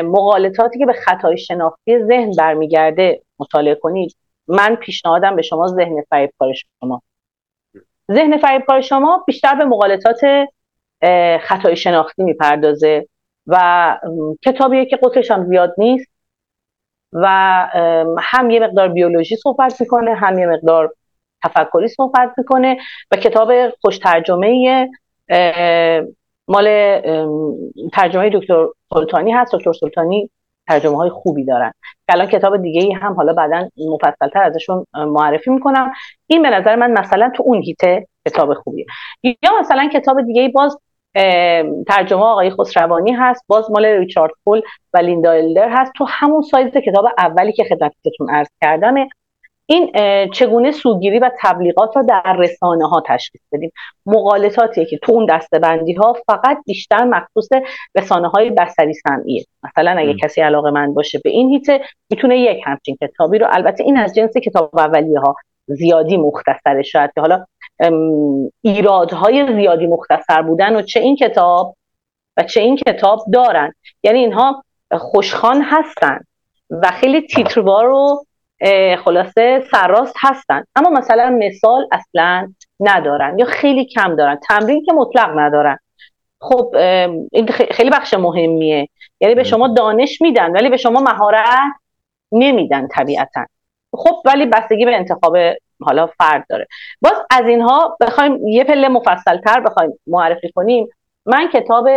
مقالطاتی 0.04 0.80
که 0.80 0.86
به 0.86 0.94
خطای 0.94 1.38
شناختی 1.38 2.04
ذهن 2.04 2.32
برمیگرده 2.38 3.22
مطالعه 3.40 3.76
کنید 3.76 4.16
من 4.48 4.76
پیشنهادم 4.76 5.36
به 5.36 5.42
شما 5.42 5.68
ذهن 5.68 6.04
فریبکار 6.10 6.54
شما. 6.54 7.02
ذهن 8.12 8.38
فریبکار 8.38 8.82
شما 8.82 9.24
بیشتر 9.28 9.56
به 9.56 9.66
مقالطات 9.66 10.22
خطای 11.42 11.76
شناختی 11.76 12.24
می‌پردازه 12.24 13.08
و 13.48 13.98
کتابیه 14.46 14.86
که 14.86 14.96
قطرش 14.98 15.32
هم 15.32 15.46
زیاد 15.46 15.76
نیست 15.78 16.08
و 17.14 17.28
هم 18.20 18.50
یه 18.50 18.60
مقدار 18.60 18.88
بیولوژی 18.88 19.36
صحبت 19.36 19.82
می‌کنه 19.82 20.14
هم 20.16 20.40
یه 20.40 20.46
مقدار 20.46 20.94
تفکری 21.44 21.88
صحبت 21.88 22.34
می‌کنه 22.38 22.78
و 23.12 23.16
کتاب 23.18 23.70
خوش 23.70 23.98
ترجمه 23.98 24.90
مال 26.48 27.00
ترجمه 27.94 28.30
دکتر 28.30 28.68
سلطانی 28.94 29.32
هست. 29.32 29.56
دکتر 29.56 29.74
سلطانی 29.74 30.30
ترجمه 30.68 30.98
های 30.98 31.10
خوبی 31.10 31.46
دارن. 31.46 31.72
الان 32.10 32.28
کتاب 32.28 32.58
دیگه 32.58 32.82
ای 32.82 32.94
هم 32.94 33.14
حالا 33.14 33.34
بعدا 33.34 33.70
مفصلتر 33.78 34.44
ازشون 34.44 34.86
معرفی 34.94 35.52
می‌کنم. 35.52 35.92
این 36.28 36.42
به 36.42 36.50
نظر 36.50 36.76
من 36.76 36.92
مثلا 36.92 37.32
تو 37.36 37.44
اون 37.46 37.62
هیته 37.62 38.08
کتاب 38.28 38.54
خوبیه. 38.54 38.86
یا 39.24 39.52
مثلا 39.60 39.90
کتاب 39.94 40.22
دیگه 40.22 40.42
ای 40.42 40.50
باز 40.50 40.78
ترجمه 41.88 42.24
آقای 42.24 42.50
خسروانی 42.50 43.12
هست. 43.12 43.44
باز 43.48 43.72
مال 43.72 43.86
ریچارد 43.86 44.32
پول 44.44 44.62
و 44.94 44.98
لیندا 44.98 45.32
هست. 45.70 45.92
تو 45.98 46.06
همون 46.10 46.42
سایز 46.42 46.74
کتاب 46.74 47.06
اولی 47.18 47.54
که 47.54 47.64
خدمتتون 47.64 48.30
عرض 48.30 48.50
کردمه. 48.62 49.08
این 49.66 49.92
چگونه 50.34 50.72
سوگیری 50.72 51.20
و 51.20 51.32
تبلیغات 51.42 51.98
را 51.98 52.02
در 52.02 52.36
رسانه 52.40 52.88
ها 52.88 53.04
تشخیص 53.08 53.42
بدیم؟ 53.52 53.72
مقالطاتیه 54.06 54.86
که 54.86 54.98
تو 54.98 55.12
اون 55.12 55.26
دستبندی 55.26 55.94
ها 55.94 56.14
فقط 56.28 56.58
بیشتر 56.66 57.04
مخصوص 57.04 57.50
رسانه 57.96 58.28
های 58.28 58.50
بسری 58.50 58.94
سمعیه 58.94 59.46
مثلا 59.64 59.92
اگه 59.92 60.14
کسی 60.14 60.42
علاقه 60.42 60.72
من 60.72 60.94
باشه 60.94 61.22
به 61.24 61.30
این 61.30 61.50
هیته 61.50 61.82
می‌تونه 62.10 62.40
یک 62.40 62.62
همچین 62.66 62.98
کتابی 63.02 63.38
رو 63.38 63.48
البته 63.50 63.84
این 63.84 63.98
از 63.98 64.16
جنس 64.16 64.38
کتاب 64.38 64.80
اولیه 64.80 65.20
ها 65.20 65.36
زیادی 65.68 66.18
مختصره. 66.18 66.82
شاید 66.82 67.12
که 67.16 67.22
حالا 67.22 67.46
ایرادهای 68.62 69.56
زیادی 69.56 69.88
مختصر 69.88 70.42
بودن 70.42 70.76
و 70.76 70.82
چه 70.82 71.00
این 71.00 71.16
کتاب 71.16 71.76
و 72.38 72.44
چه 72.44 72.62
این 72.62 72.76
کتاب 72.76 73.26
دارن. 73.34 73.74
یعنی 74.04 74.20
اینها 74.20 74.64
خوشخان 74.92 75.62
هستن 75.62 76.20
و 76.70 76.92
خیلی 76.92 77.22
تیتروار 77.22 77.90
و 77.90 78.26
خلاصه 79.06 79.64
سرراست 79.72 80.16
هستن. 80.22 80.64
اما 80.76 80.90
مثلا 80.90 81.30
مثال 81.40 81.88
اصلا 81.92 82.54
ندارن 82.80 83.40
یا 83.40 83.46
خیلی 83.46 83.86
کم 83.86 84.16
دارن. 84.16 84.40
تمرین 84.50 84.86
که 84.86 84.94
مطلق 84.94 85.40
ندارن. 85.40 85.78
خب 86.42 86.76
این 87.32 87.48
خیلی 87.48 87.90
بخش 87.90 88.14
مهمیه. 88.14 88.90
یعنی 89.22 89.36
به 89.36 89.44
شما 89.44 89.68
دانش 89.68 90.22
میدن 90.22 90.52
ولی 90.52 90.70
به 90.70 90.78
شما 90.78 91.00
مهارت 91.00 91.48
نمیدن 92.32 92.88
طبیعتا. 92.88 93.46
خب 93.94 94.22
ولی 94.26 94.46
بستگی 94.46 94.86
به 94.86 94.96
انتخاب 94.96 95.38
حالا 95.82 96.08
فرد 96.08 96.46
داره. 96.50 96.68
باز 97.02 97.14
از 97.32 97.46
اینها 97.48 97.98
بخوایم 98.02 98.48
یه 98.48 98.64
پله 98.64 98.88
مفصل 98.88 99.38
تر 99.38 99.60
بخوایم 99.60 100.00
معرفی 100.08 100.52
کنیم. 100.56 100.88
من 101.26 101.48
کتاب 101.54 101.88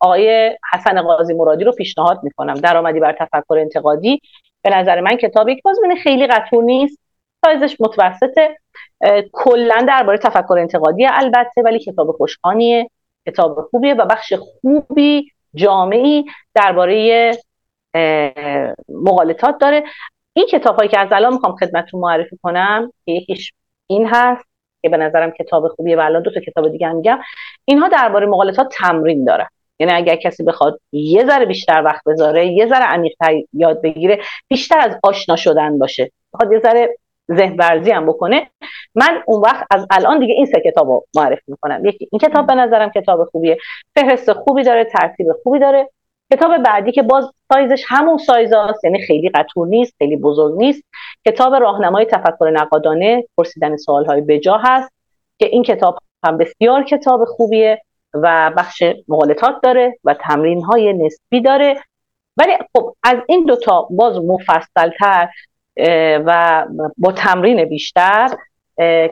آقای 0.00 0.56
حسن 0.74 1.02
قاضی 1.02 1.34
مرادی 1.34 1.64
رو 1.64 1.72
پیشنهاد 1.72 2.20
می‌کنم. 2.22 2.54
درآمدی 2.54 3.00
بر 3.00 3.12
تفکر 3.12 3.58
انتقادی. 3.58 4.20
به 4.62 4.70
نظر 4.70 5.00
من 5.00 5.16
کتاب 5.16 5.48
یک 5.48 5.62
بازمین 5.62 5.96
خیلی 5.96 6.26
قطور 6.26 6.64
نیست. 6.64 6.98
سایزش 7.44 7.76
متوسطه. 7.80 8.58
کلا 9.32 9.84
درباره 9.88 10.18
تفکر 10.18 10.56
انتقادی 10.58 11.06
البته 11.06 11.62
ولی 11.64 11.78
کتاب 11.78 12.12
خوشخانیه 12.12 12.90
کتاب 13.26 13.68
خوبیه 13.70 13.94
و 13.94 14.06
بخش 14.06 14.32
خوبی 14.32 15.32
جامعی 15.54 16.24
درباره 16.54 17.32
مقالطات 18.88 19.58
داره. 19.58 19.84
این 20.32 20.46
کتاب 20.46 20.76
هایی 20.76 20.88
که 20.88 20.98
از 20.98 21.08
الان 21.12 21.32
می‌خوام 21.32 21.56
خدمتتون 21.56 22.00
معرفی 22.00 22.38
کنم 22.42 22.92
که 23.06 23.12
یکیش 23.12 23.52
این 23.86 24.08
هست 24.10 24.44
که 24.82 24.88
به 24.88 24.96
نظرم 24.96 25.30
کتاب 25.30 25.68
خوبیه 25.68 25.96
و 25.96 26.00
الان 26.00 26.22
دو 26.22 26.30
تا 26.30 26.40
کتاب 26.40 26.72
دیگه 26.72 26.86
هم 26.86 26.96
میگم 26.96 27.18
اینها 27.64 27.88
درباره 27.88 28.26
مقالطات 28.26 28.68
تمرین 28.72 29.24
دارن. 29.24 29.46
یعنی 29.80 29.92
اگر 29.92 30.16
کسی 30.16 30.42
بخواد 30.42 30.80
یه 30.92 31.26
ذره 31.26 31.46
بیشتر 31.46 31.82
وقت 31.84 32.04
بذاره 32.06 32.46
یه 32.46 32.66
ذره 32.66 32.84
عمیق‌تر 32.84 33.34
یاد 33.52 33.82
بگیره 33.82 34.18
بیشتر 34.48 34.78
از 34.78 34.98
آشنا 35.02 35.36
شدن 35.36 35.78
باشه. 35.78 36.10
بخواد 36.34 36.52
یه 36.52 36.58
ذره 36.58 36.96
ذهن 37.32 37.56
ورزی 37.58 37.90
هم 37.90 38.06
بکنه. 38.06 38.50
من 38.94 39.22
اون 39.26 39.40
وقت 39.40 39.66
از 39.70 39.86
الان 39.90 40.18
دیگه 40.18 40.34
این 40.34 40.46
سه 40.46 40.60
کتاب 40.64 41.04
معرفی 41.16 41.42
می‌کنم. 41.46 41.84
یکی 41.84 42.08
این 42.12 42.18
کتاب 42.18 42.46
به 42.46 42.54
نظرم 42.54 42.90
کتاب 42.90 43.24
خوبیه. 43.24 43.58
فهرست 43.94 44.32
خوبی 44.32 44.62
داره 44.62 44.84
ترتیب 44.84 45.26
خوبی 45.42 45.58
داره. 45.58 45.90
کتاب 46.32 46.58
بعدی 46.58 46.92
که 46.92 47.02
باز 47.02 47.30
سایزش 47.52 47.84
همون 47.88 48.18
سایز 48.18 48.52
هست 48.52 48.84
یعنی 48.84 49.00
خیلی 49.00 49.28
قطور 49.28 49.68
نیست 49.68 49.94
خیلی 49.98 50.16
بزرگ 50.16 50.58
نیست. 50.58 50.82
کتاب 51.28 51.54
راهنمای 51.54 52.04
تفکر 52.04 52.50
نقادانه 52.50 53.24
پرسیدن 53.36 53.76
سوالهای 53.76 54.20
بجا 54.20 54.60
هست. 54.64 54.92
که 55.38 55.46
این 55.46 55.62
کتاب 55.62 55.98
هم 56.24 56.36
بسیار 56.38 56.84
کتاب 56.84 57.24
خوبیه. 57.24 57.82
و 58.14 58.52
بخش 58.56 58.82
مقالطات 59.08 59.54
داره 59.62 59.98
و 60.04 60.14
تمرین 60.14 60.62
های 60.62 60.92
نسبی 60.92 61.40
داره. 61.40 61.76
ولی 62.36 62.52
خب 62.76 62.94
از 63.02 63.16
این 63.28 63.44
دوتا 63.44 63.88
باز 63.90 64.18
مفصلتر 64.18 65.28
و 66.26 66.66
با 66.98 67.12
تمرین 67.12 67.64
بیشتر 67.64 68.28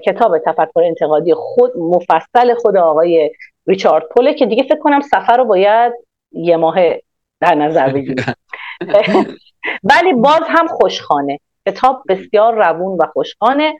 کتاب 0.07 0.39
تفکر 0.39 0.83
انتقادی 0.85 1.35
خود 1.35 1.73
مفصل 1.77 2.55
خود 2.55 2.77
آقای 2.77 3.31
ریچارد 3.67 4.05
پوله 4.17 4.35
که 4.35 4.47
دیگه 4.47 4.63
فکر 4.63 4.79
کنم 4.79 5.01
سفر 5.01 5.37
رو 5.37 5.45
باید 5.45 5.93
یه 6.33 6.57
ماه 6.57 6.75
در 7.41 7.55
نظر 7.55 7.93
بگیریم. 7.93 8.25
ولی 9.91 10.13
باز 10.13 10.43
هم 10.49 10.67
خوشخانه. 10.67 11.39
کتاب 11.67 12.03
بسیار 12.09 12.55
روون 12.55 12.99
و 13.01 13.07
خوشخانه. 13.13 13.75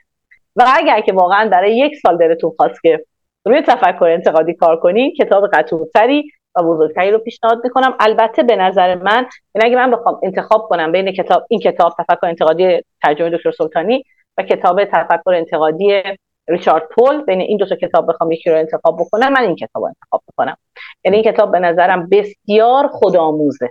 و 0.55 0.65
اگر 0.75 1.01
که 1.01 1.13
واقعا 1.13 1.49
برای 1.49 1.77
یک 1.77 1.95
سال 1.95 2.17
دلتون 2.17 2.53
خواست 2.57 2.81
که 2.81 3.05
روی 3.45 3.61
تفکر 3.61 4.05
انتقادی 4.05 4.53
کار 4.53 4.79
کنین 4.79 5.13
کتاب 5.13 5.47
قطورتری 5.53 6.31
و 6.55 6.63
بزرگتری 6.63 7.11
رو 7.11 7.17
پیشنهاد 7.17 7.61
می‌کنم. 7.63 7.95
البته 7.99 8.43
به 8.43 8.55
نظر 8.55 8.95
من 8.95 9.17
این 9.17 9.25
یعنی 9.55 9.65
اگه 9.65 9.75
من 9.75 9.91
بخوام 9.91 10.19
انتخاب 10.23 10.61
کنم 10.61 10.91
بین 10.91 11.11
کتاب 11.11 11.45
این 11.49 11.59
کتاب 11.59 11.93
تفکر 11.99 12.27
انتقادی 12.27 12.81
ترجمه 13.03 13.29
دکتر 13.29 13.51
سلطانی 13.51 14.03
و 14.37 14.43
کتاب 14.43 14.85
تفکر 14.85 15.33
انتقادی 15.33 16.03
ریچارد 16.47 16.83
پول 16.95 17.21
بین 17.21 17.41
این 17.41 17.57
دو 17.57 17.65
تا 17.65 17.75
کتاب 17.75 18.07
بخوام 18.07 18.31
یکی 18.31 18.49
رو 18.49 18.57
انتخاب 18.57 18.97
بکنم 18.99 19.33
من 19.33 19.41
این 19.41 19.55
کتاب 19.55 19.83
رو 19.83 19.87
انتخاب 19.87 20.21
بکنم 20.31 20.57
یعنی 21.05 21.17
این 21.17 21.31
کتاب 21.31 21.51
به 21.51 21.59
نظرم 21.59 22.09
بسیار 22.09 22.87
خودآموزه. 22.87 23.69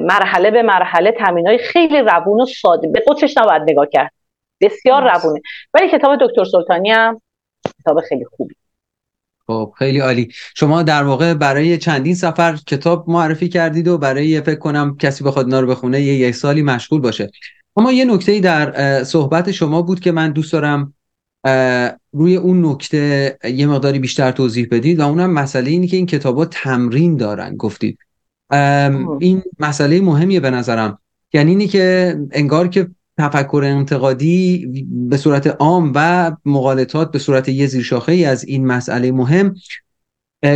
مرحله 0.00 0.50
به 0.50 0.62
مرحله 0.62 1.12
تمرین 1.12 1.46
های 1.46 1.58
خیلی 1.58 1.98
روون 1.98 2.40
و 2.40 2.46
ساده. 2.46 2.88
به 2.88 3.02
قطرش 3.06 3.38
نباید 3.38 3.62
نگاه 3.62 3.86
کرد. 3.86 4.12
بسیار 4.60 5.02
روونه. 5.02 5.40
ولی 5.74 5.88
کتاب 5.88 6.18
دکتر 6.20 6.44
سلطانی 6.44 6.90
هم 6.90 7.20
کتاب 7.88 8.00
خیلی 8.08 8.24
خوبی. 8.24 8.54
خب 9.46 9.72
خیلی 9.78 9.98
عالی. 9.98 10.28
شما 10.54 10.82
در 10.82 11.04
واقع 11.04 11.34
برای 11.34 11.78
چندین 11.78 12.14
سفر 12.14 12.56
کتاب 12.66 13.10
معرفی 13.10 13.48
کردید 13.48 13.88
و 13.88 13.98
برای 13.98 14.40
فکر 14.40 14.58
کنم 14.58 14.96
کسی 14.96 15.24
بخواد 15.24 15.46
اینا 15.46 15.60
رو 15.60 15.66
بخونه 15.66 16.00
یه 16.00 16.14
یک 16.14 16.34
سالی 16.34 16.62
مشغول 16.62 17.00
باشه. 17.00 17.30
اما 17.76 17.92
یه 17.92 18.04
نکته 18.04 18.40
در 18.40 19.04
صحبت 19.04 19.50
شما 19.50 19.82
بود 19.82 20.00
که 20.00 20.12
من 20.12 20.32
دوست 20.32 20.52
دارم 20.52 20.94
روی 22.12 22.36
اون 22.36 22.66
نکته 22.66 23.38
یه 23.44 23.66
مقداری 23.66 23.98
بیشتر 23.98 24.30
توضیح 24.30 24.68
بدید 24.70 25.00
و 25.00 25.02
اونم 25.02 25.30
مسئله 25.30 25.70
اینی 25.70 25.86
که 25.86 25.96
این 25.96 26.06
کتابا 26.06 26.44
تمرین 26.44 27.16
دارن 27.16 27.56
گفتید. 27.56 27.98
این 29.20 29.42
مسئله 29.58 30.00
مهمیه 30.00 30.40
به 30.40 30.50
نظرم. 30.50 30.98
یعنی 31.32 31.50
اینی 31.50 31.68
که 31.68 32.16
انگار 32.32 32.68
که 32.68 32.88
تفکر 33.18 33.62
انتقادی 33.64 34.66
به 34.90 35.16
صورت 35.16 35.46
عام 35.46 35.92
و 35.94 36.32
مقالطات 36.44 37.12
به 37.12 37.18
صورت 37.18 37.48
یه 37.48 37.66
زیرشاخه 37.66 38.12
ای 38.12 38.24
از 38.24 38.44
این 38.44 38.66
مسئله 38.66 39.12
مهم. 39.12 39.54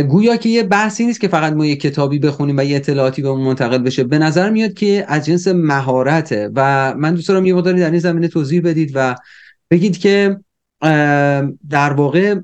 گویا 0.09 0.37
که 0.37 0.49
یه 0.49 0.63
بحثی 0.63 1.05
نیست 1.05 1.21
که 1.21 1.27
فقط 1.27 1.53
ما 1.53 1.65
یه 1.65 1.75
کتابی 1.75 2.19
بخونیم 2.19 2.57
و 2.57 2.63
یه 2.63 2.75
اطلاعاتی 2.75 3.21
به 3.21 3.35
منتقل 3.35 3.77
بشه. 3.77 4.03
به 4.03 4.17
نظر 4.17 4.49
میاد 4.49 4.73
که 4.73 5.05
از 5.07 5.25
جنس 5.25 5.47
مهارته 5.47 6.51
و 6.55 6.93
من 6.97 7.15
دوست 7.15 7.27
دارم 7.27 7.45
یه 7.45 7.53
مقداری 7.53 7.79
در 7.79 7.91
این 7.91 7.99
زمینه 7.99 8.27
توضیح 8.27 8.61
بدید 8.61 8.91
و 8.95 9.15
بگید 9.71 9.97
که 9.97 10.39
در 11.69 11.93
واقع 11.93 12.35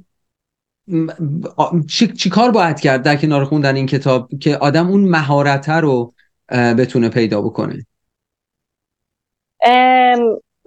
چی, 1.87 2.07
چی 2.07 2.29
کار 2.29 2.51
باید 2.51 2.79
کرد 2.79 3.03
در 3.03 3.15
کنار 3.15 3.45
خوندن 3.45 3.75
این 3.75 3.85
کتاب 3.85 4.29
که 4.39 4.57
آدم 4.57 4.87
اون 4.87 5.01
مهارت 5.01 5.69
رو 5.69 6.13
بتونه 6.51 7.09
پیدا 7.09 7.41
بکنه؟ 7.41 7.85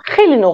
خیلی 0.04 0.44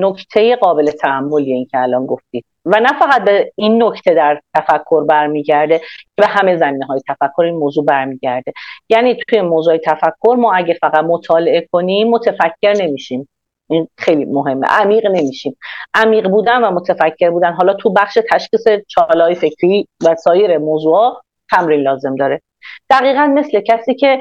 نکته 0.00 0.56
قابل 0.56 0.90
تعملیه 0.90 1.54
این 1.54 1.66
که 1.70 1.78
الان 1.78 2.06
گفتید 2.06 2.44
و 2.64 2.80
نه 2.80 2.98
فقط 2.98 3.24
به 3.24 3.52
این 3.56 3.82
نکته 3.82 4.14
در 4.14 4.40
تفکر 4.54 5.04
برمیگرده 5.04 5.80
به 6.16 6.26
همه 6.26 6.56
زمینه 6.56 6.86
های 6.86 7.00
تفکر 7.08 7.42
این 7.42 7.54
موضوع 7.54 7.84
برمیگرده. 7.84 8.52
یعنی 8.88 9.18
توی 9.28 9.42
موضوع 9.42 9.76
تفکر 9.76 10.36
ما 10.38 10.54
اگه 10.54 10.74
فقط 10.74 11.04
مطالعه 11.04 11.68
کنیم 11.72 12.10
متفکر 12.10 12.72
نمیشیم. 12.72 13.28
این 13.68 13.88
خیلی 13.98 14.24
مهمه. 14.24 14.66
عمیق 14.66 15.06
نمیشیم. 15.06 15.56
عمیق 15.94 16.28
بودن 16.28 16.64
و 16.64 16.70
متفکر 16.70 17.30
بودن. 17.30 17.52
حالا 17.52 17.74
تو 17.74 17.92
بخش 17.92 18.18
تشخیص 18.30 18.64
چالهای 18.88 19.34
فکری 19.34 19.88
و 20.04 20.14
سایر 20.14 20.58
موضوع 20.58 21.20
تمرین 21.50 21.80
لازم 21.80 22.14
داره. 22.16 22.42
دقیقا 22.90 23.26
مثل 23.26 23.60
کسی 23.60 23.94
که 23.94 24.20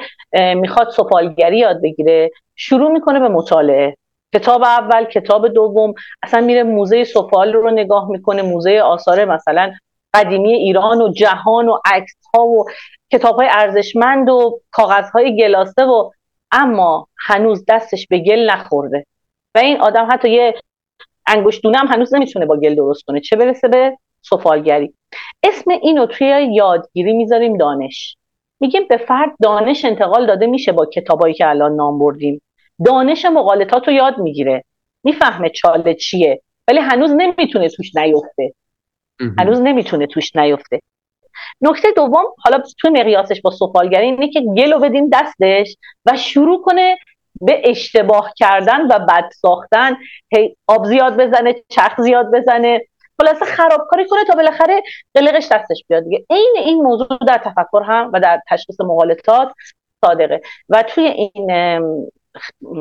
می‌خواد 0.56 0.90
سفالگری 0.90 1.58
یاد 1.58 1.82
بگیره 1.82 2.32
شروع 2.56 2.92
می‌کنه 2.92 3.20
به 3.20 3.30
مطالعه. 3.30 3.98
کتاب 4.34 4.64
اول 4.64 5.06
کتاب 5.06 5.48
دوم 5.48 5.94
اصلا 6.24 6.42
میره 6.42 6.64
موزه 6.64 7.04
سفال 7.04 7.54
رو 7.54 7.72
نگاه 7.72 8.10
می‌کنه 8.10 8.42
موزه 8.42 8.80
آثار 8.80 9.26
مثلا 9.26 9.74
قدیمی 10.14 10.54
ایران 10.54 11.02
و 11.02 11.14
جهان 11.14 11.70
و 11.70 11.78
عکس 11.86 12.14
ها 12.34 12.44
و 12.46 12.66
کتاب 13.12 13.36
های 13.36 13.48
ارزشمند 13.52 14.30
و 14.30 14.60
کاغذ 14.72 15.10
های 15.10 15.38
گلاسه 15.38 15.84
و 15.84 16.12
اما 16.52 17.08
هنوز 17.28 17.66
دستش 17.68 18.08
به 18.08 18.20
گل 18.20 18.50
نخورده. 18.50 19.06
و 19.56 19.60
این 19.60 19.82
آدم 19.82 20.08
حتی 20.12 20.30
یه 20.30 20.56
انگشتونه 21.28 21.78
هم 21.78 21.88
هنوز 21.88 22.16
نمی‌تونه 22.16 22.46
با 22.46 22.58
گل 22.58 22.76
درست 22.76 23.04
کنه. 23.08 23.20
چه 23.20 23.36
برسه 23.36 23.68
به 23.68 23.98
سفالگری؟ 24.22 24.94
اسم 25.44 25.72
اینو 25.72 26.06
توی 26.06 26.50
یادگیری 26.52 27.14
می‌ذاریم 27.14 27.58
دانش. 27.58 28.18
میگیم 28.60 28.88
به 28.90 28.98
فرد 28.98 29.30
دانش 29.42 29.86
انتقال 29.86 30.28
داده 30.28 30.48
میشه 30.48 30.72
با 30.72 30.86
کتابایی 30.86 31.34
که 31.34 31.48
الان 31.50 31.76
نام 31.76 32.00
بردیم. 32.00 32.42
دانش 32.86 33.26
مقالطات 33.26 33.88
رو 33.88 33.94
یاد 33.94 34.18
می‌گیره. 34.18 34.64
می‌فهمه 35.04 35.50
چاله 35.50 35.94
چیه 35.94 36.42
ولی 36.68 36.80
هنوز 36.80 37.12
نمی‌تونه 37.18 37.70
توش 37.70 37.96
نیفته. 37.96 38.54
هنوز 39.40 39.62
نمی‌تونه 39.62 40.08
توش 40.08 40.36
نیفته. 40.36 40.80
نکته 41.62 41.92
دوم 41.92 42.24
حالا 42.38 42.64
تو 42.82 42.90
مقیاسش 42.90 43.42
با 43.42 43.52
سفالگری 43.52 44.06
اینه 44.06 44.30
که 44.30 44.42
گلو 44.42 44.80
بدین 44.80 45.10
دستش 45.14 45.76
و 46.06 46.18
شروع 46.18 46.62
کنه 46.62 46.98
به 47.42 47.62
اشتباه 47.66 48.34
کردن 48.36 48.82
و 48.82 49.00
بد 49.00 49.30
ساختن. 49.42 49.98
آب 50.68 50.86
زیاد 50.86 51.18
بزنه 51.18 51.56
چرخ 51.70 52.02
زیاد 52.02 52.32
بزنه. 52.32 52.82
خلاصه 53.22 53.46
خرابکاری 53.46 54.08
کنه 54.08 54.26
تا 54.26 54.36
بالاخره 54.36 54.82
قلقش 55.14 55.48
دستش 55.52 55.84
بیاد 55.88 56.04
دیگه. 56.04 56.26
عین 56.30 56.56
این 56.56 56.84
موضوع 56.84 57.08
در 57.28 57.38
تفکر 57.38 57.84
هم 57.84 58.12
و 58.14 58.20
در 58.20 58.42
تشخیص 58.50 58.82
مقالطات 58.82 59.52
صادقه. 60.06 60.42
و 60.70 60.84
توی 60.84 61.04
این 61.04 61.52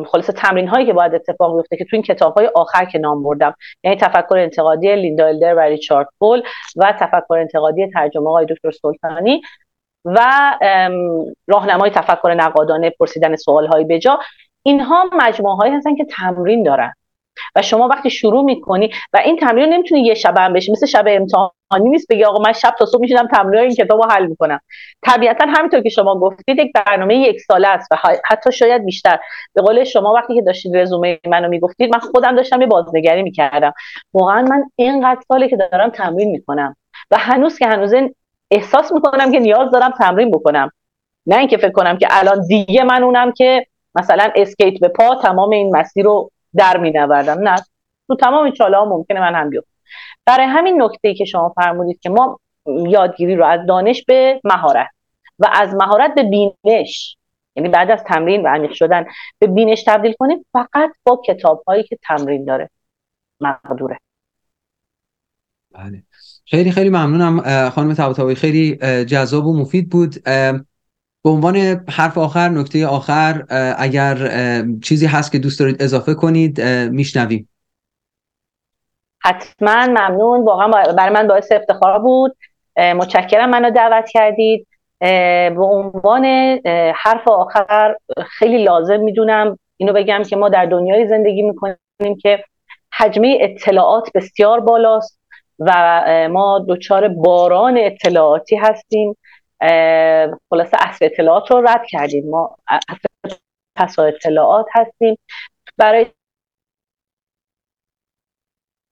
خلاصه 0.07 0.33
تمرین 0.33 0.69
هایی 0.69 0.87
که 0.87 0.93
باید 0.93 1.15
اتفاق 1.15 1.57
بیفته 1.57 1.77
که 1.77 1.85
تو 1.85 1.97
این 1.97 2.03
کتاب 2.03 2.35
های 2.35 2.47
آخر 2.55 2.85
که 2.85 2.99
نام 2.99 3.23
بردم 3.23 3.55
یعنی 3.85 3.97
تفکر 3.97 4.39
انتقادی 4.39 4.97
لیندا 4.97 5.27
الدر 5.27 5.55
و 5.55 5.61
ریچارد 5.61 6.09
پول 6.19 6.43
و 6.77 6.95
تفکر 7.01 7.35
انتقادی 7.35 7.91
ترجمه 7.91 8.31
های 8.31 8.47
دکتر 8.47 8.71
سلطانی 8.71 9.43
و 10.05 10.21
راهنمای 11.47 11.91
تفکر 11.91 12.35
نقادانه 12.35 12.91
پرسیدن 12.91 13.37
سوال 13.37 13.67
های 13.67 13.85
بجا 13.85 14.19
اینها 14.63 15.05
مجموعه 15.13 15.57
هایی 15.57 15.73
هستن 15.73 15.97
که 15.97 16.05
تمرین 16.05 16.63
دارن. 16.63 16.93
و 17.57 17.63
شما 17.63 17.89
وقتی 17.89 18.11
شروع 18.11 18.45
می‌کنی 18.45 18.91
و 19.13 19.19
این 19.25 19.37
تمرین 19.37 19.73
نمی‌تونی 19.73 20.01
یه 20.01 20.15
شب 20.15 20.39
هم 20.39 20.53
بشه 20.53 20.73
مثل 20.73 20.87
شب 20.87 21.05
امتحانی 21.07 21.91
نیست 21.91 22.09
بگی 22.11 22.25
آقا 22.25 22.43
من 22.43 22.53
شب 22.53 22.75
تا 22.79 22.87
صبح 22.87 23.01
میشینم 23.01 23.29
تمرین 23.29 23.61
این 23.61 23.75
کتاب 23.75 24.03
رو 24.03 24.11
حل 24.11 24.27
می‌کنم. 24.27 24.61
طبیعتا 25.03 25.47
همینطور 25.49 25.81
که 25.81 25.89
شما 25.89 26.19
گفتید 26.19 26.59
یک 26.59 26.73
برنامه 26.73 27.17
یک 27.17 27.41
ساله 27.41 27.69
است 27.69 27.89
و 27.93 27.97
حتی 28.25 28.53
شاید 28.53 28.85
بیشتر. 28.85 29.19
به 29.55 29.63
قول 29.63 29.85
شما 29.85 30.13
وقتی 30.13 30.35
که 30.35 30.43
داشتید 30.43 30.77
رزومه 30.77 31.19
منو 31.27 31.49
می‌گفتید 31.49 31.95
من 31.95 32.01
خودم 32.01 32.37
داشتم 32.37 32.61
یه 32.61 32.67
بازنگری 32.67 33.23
می‌کردم. 33.23 33.73
واقعا 34.15 34.43
من 34.43 34.65
اینقدر 34.77 35.21
سالی 35.29 35.49
که 35.49 35.57
دارم 35.57 35.91
تمرین 35.91 36.31
می‌کنم 36.31 36.77
و 37.11 37.17
هنوز 37.19 37.59
که 37.59 37.67
هنوز 37.67 37.95
احساس 38.51 38.93
می‌کنم 38.93 39.33
که 39.33 39.39
نیاز 39.39 39.71
دارم 39.71 39.91
تمرین 39.91 40.31
بکنم. 40.31 40.71
نه 41.27 41.39
اینکه 41.39 41.57
فکر 41.57 41.73
کنم 41.73 41.99
که 41.99 42.07
الان 42.11 42.47
دیگه 42.47 42.85
من 42.85 43.03
اونم 43.03 43.33
که 43.33 43.67
مثلا 43.95 44.31
اسکیت 44.37 44.81
به 44.81 44.89
پا 44.89 45.15
تمام 45.15 45.51
این 45.51 45.77
مسیر 45.77 46.05
رو 46.05 46.31
در 46.57 46.77
می 46.77 46.91
نوردم 46.91 47.49
نه. 47.49 47.57
تو 48.09 48.17
تمام 48.17 48.51
چاله 48.51 48.77
ها 48.77 48.85
ممکنه 48.85 49.21
من 49.21 49.35
هم 49.35 49.51
بیفتم 49.51 49.75
برای 50.27 50.47
همین 50.47 50.83
نکته 50.83 51.09
ای 51.09 51.15
که 51.15 51.25
شما 51.25 51.49
فرمودید 51.57 52.01
که 52.01 52.11
ما 52.11 52.41
یادگیری 52.67 53.37
رو 53.37 53.45
از 53.45 53.67
دانش 53.67 54.05
به 54.05 54.41
مهارت 54.45 54.89
و 55.39 55.49
از 55.53 55.75
مهارت 55.75 56.15
به 56.15 56.23
بینش 56.23 57.17
یعنی 57.57 57.69
بعد 57.69 57.91
از 57.91 58.05
تمرین 58.05 58.43
و 58.43 58.49
عمیق 58.49 58.73
شدن 58.73 59.07
به 59.39 59.47
بینش 59.47 59.85
تبدیل 59.87 60.13
کنیم 60.19 60.47
فقط 60.53 60.91
با 61.05 61.23
کتاب 61.27 61.63
هایی 61.67 61.83
که 61.83 61.99
تمرین 62.03 62.45
داره. 62.45 62.71
مقدوره. 63.41 63.99
بله. 65.71 66.03
خیلی 66.47 66.73
خیلی 66.73 66.89
ممنونم 66.89 67.71
خانم 67.71 67.95
طباطبایی. 67.95 68.37
خیلی 68.37 68.77
جذاب 69.05 69.47
و 69.47 69.61
مفید 69.61 69.91
بود. 69.91 70.29
به 71.25 71.31
عنوان 71.31 71.57
حرف 71.91 72.19
آخر 72.19 72.49
نکته 72.49 72.87
آخر 72.87 73.45
اگر 73.79 74.17
چیزی 74.83 75.07
هست 75.07 75.33
که 75.33 75.39
دوست 75.39 75.61
دارید 75.61 75.83
اضافه 75.83 76.15
کنید 76.15 76.63
میشنویم. 76.91 77.49
حتما. 79.21 79.87
ممنون. 79.87 80.45
واقعا 80.45 80.69
برای 80.69 81.15
من 81.15 81.29
باعث 81.29 81.53
افتخار 81.53 81.99
بود. 81.99 82.37
متشکرم 82.77 83.51
منو 83.51 83.71
دعوت 83.71 84.09
کردید. 84.09 84.67
به 85.51 85.65
عنوان 85.65 86.25
حرف 86.95 87.29
آخر 87.29 87.97
خیلی 88.27 88.65
لازم 88.65 89.01
می‌دونم 89.01 89.59
اینو 89.77 89.93
بگم 89.93 90.23
که 90.23 90.37
ما 90.37 90.49
در 90.49 90.67
دنیای 90.67 91.09
زندگی 91.09 91.43
می‌کنیم 91.43 92.17
که 92.23 92.45
حجمه 92.93 93.39
اطلاعات 93.41 94.11
بسیار 94.15 94.61
بالاست 94.61 95.21
و 95.59 95.73
ما 96.31 96.67
دچار 96.69 97.09
باران 97.09 97.79
اطلاعاتی 97.79 98.57
هستیم. 98.57 99.17
خلاصه 100.51 100.77
اصل 100.81 101.05
اطلاعات 101.05 101.51
رو 101.51 101.69
رد 101.69 101.87
کردیم. 101.89 102.31
ما 102.31 102.57
اصل 102.69 103.37
پس 103.77 103.99
اطلاعات 103.99 104.67
هستیم. 104.73 105.17
برای 105.79 106.07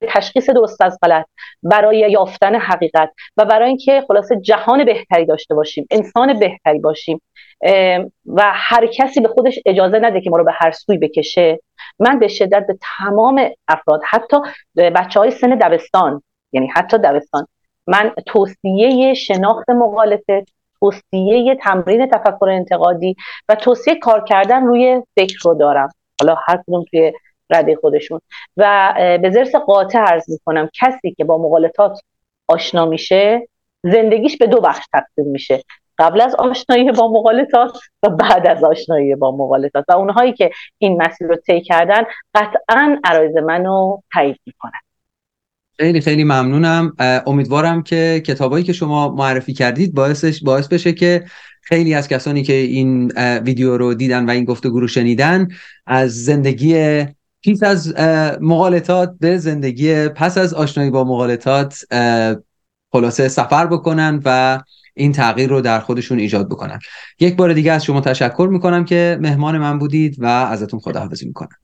تشخیص 0.08 0.50
درست 0.50 0.82
از 0.82 0.98
غلط 1.02 1.26
برای 1.62 2.10
یافتن 2.10 2.54
حقیقت 2.54 3.12
و 3.36 3.44
برای 3.44 3.68
اینکه 3.68 4.04
خلاصه 4.08 4.40
جهان 4.40 4.84
بهتری 4.84 5.26
داشته 5.26 5.54
باشیم 5.54 5.86
انسان 5.90 6.38
بهتری 6.38 6.78
باشیم 6.78 7.22
و 8.26 8.52
هر 8.54 8.86
کسی 8.86 9.20
به 9.20 9.28
خودش 9.28 9.58
اجازه 9.66 9.98
نده 9.98 10.20
که 10.20 10.30
ما 10.30 10.36
رو 10.36 10.44
به 10.44 10.52
هر 10.54 10.70
سوی 10.70 10.98
بکشه 10.98 11.60
من 11.98 12.18
به 12.18 12.28
شدت 12.28 12.66
به 12.66 12.78
تمام 12.98 13.50
افراد 13.68 14.00
حتی 14.04 14.36
بچه 14.76 15.20
های 15.20 15.30
سن 15.30 15.50
دبستان 15.50 16.22
یعنی 16.52 16.66
حتی 16.66 16.98
دبستان 16.98 17.46
من 17.86 18.12
توصیه 18.26 19.14
شناخت 19.14 19.70
مقالطه 19.70 20.44
توصیه 20.80 21.54
تمرین 21.54 22.06
تفکر 22.06 22.48
انتقادی 22.48 23.16
و 23.48 23.54
توصیه 23.54 23.94
کار 23.94 24.24
کردن 24.24 24.66
روی 24.66 25.02
فکر 25.16 25.38
رو 25.44 25.54
دارم. 25.54 25.88
حالا 26.20 26.36
هر 26.48 26.62
کدوم 26.66 26.84
توی 26.90 27.12
رده 27.50 27.76
خودشون. 27.76 28.20
و 28.56 28.94
به 29.22 29.30
زرس 29.30 29.54
قاطع 29.54 29.98
عرض 29.98 30.30
می‌کنم 30.30 30.68
کسی 30.80 31.14
که 31.14 31.24
با 31.24 31.38
مقالطات 31.38 32.00
آشنا 32.48 32.86
میشه 32.86 33.48
زندگیش 33.82 34.36
به 34.36 34.46
دو 34.46 34.60
بخش 34.60 34.86
تقسیم 34.92 35.26
میشه. 35.26 35.62
قبل 35.98 36.20
از 36.20 36.34
آشنایی 36.34 36.92
با 36.92 37.12
مقالطات 37.12 37.78
و 38.02 38.08
بعد 38.08 38.46
از 38.46 38.64
آشنایی 38.64 39.14
با 39.14 39.36
مقالطات. 39.36 39.84
و 39.88 39.92
اونهایی 39.92 40.32
که 40.32 40.50
این 40.78 41.02
مسیر 41.02 41.28
رو 41.28 41.36
طی 41.36 41.60
کردن 41.60 42.04
قطعا 42.34 43.00
عرایز 43.04 43.36
منو 43.36 43.98
تایید 44.12 44.40
می‌کنن. 44.46 44.80
خیلی 45.76 46.00
خیلی 46.00 46.24
ممنونم. 46.24 46.92
امیدوارم 47.26 47.82
که 47.82 48.22
کتابایی 48.26 48.64
که 48.64 48.72
شما 48.72 49.14
معرفی 49.14 49.52
کردید 49.52 49.94
باعثش 49.94 50.42
باعث 50.42 50.68
بشه 50.68 50.92
که 50.92 51.24
خیلی 51.62 51.94
از 51.94 52.08
کسانی 52.08 52.42
که 52.42 52.52
این 52.52 53.12
ویدیو 53.38 53.76
رو 53.76 53.94
دیدن 53.94 54.26
و 54.26 54.30
این 54.30 54.44
گفتگو 54.44 54.80
رو 54.80 54.88
شنیدن 54.88 55.48
از 55.86 56.24
زندگی 56.24 57.04
پیش 57.40 57.62
از 57.62 57.94
مغالطات 58.40 59.14
به 59.20 59.38
زندگی 59.38 60.08
پس 60.08 60.38
از 60.38 60.54
آشنایی 60.54 60.90
با 60.90 61.04
مغالطات 61.04 61.84
خلاصه 62.92 63.28
سفر 63.28 63.66
بکنن 63.66 64.22
و 64.24 64.60
این 64.94 65.12
تغییر 65.12 65.50
رو 65.50 65.60
در 65.60 65.80
خودشون 65.80 66.18
ایجاد 66.18 66.48
بکنن. 66.48 66.78
یک 67.20 67.36
بار 67.36 67.52
دیگه 67.52 67.72
از 67.72 67.84
شما 67.84 68.00
تشکر 68.00 68.48
می‌کنم 68.52 68.84
که 68.84 69.18
مهمان 69.20 69.58
من 69.58 69.78
بودید 69.78 70.16
و 70.18 70.26
ازتون 70.26 70.80
خداحافظی 70.80 71.26
می‌کنم. 71.26 71.56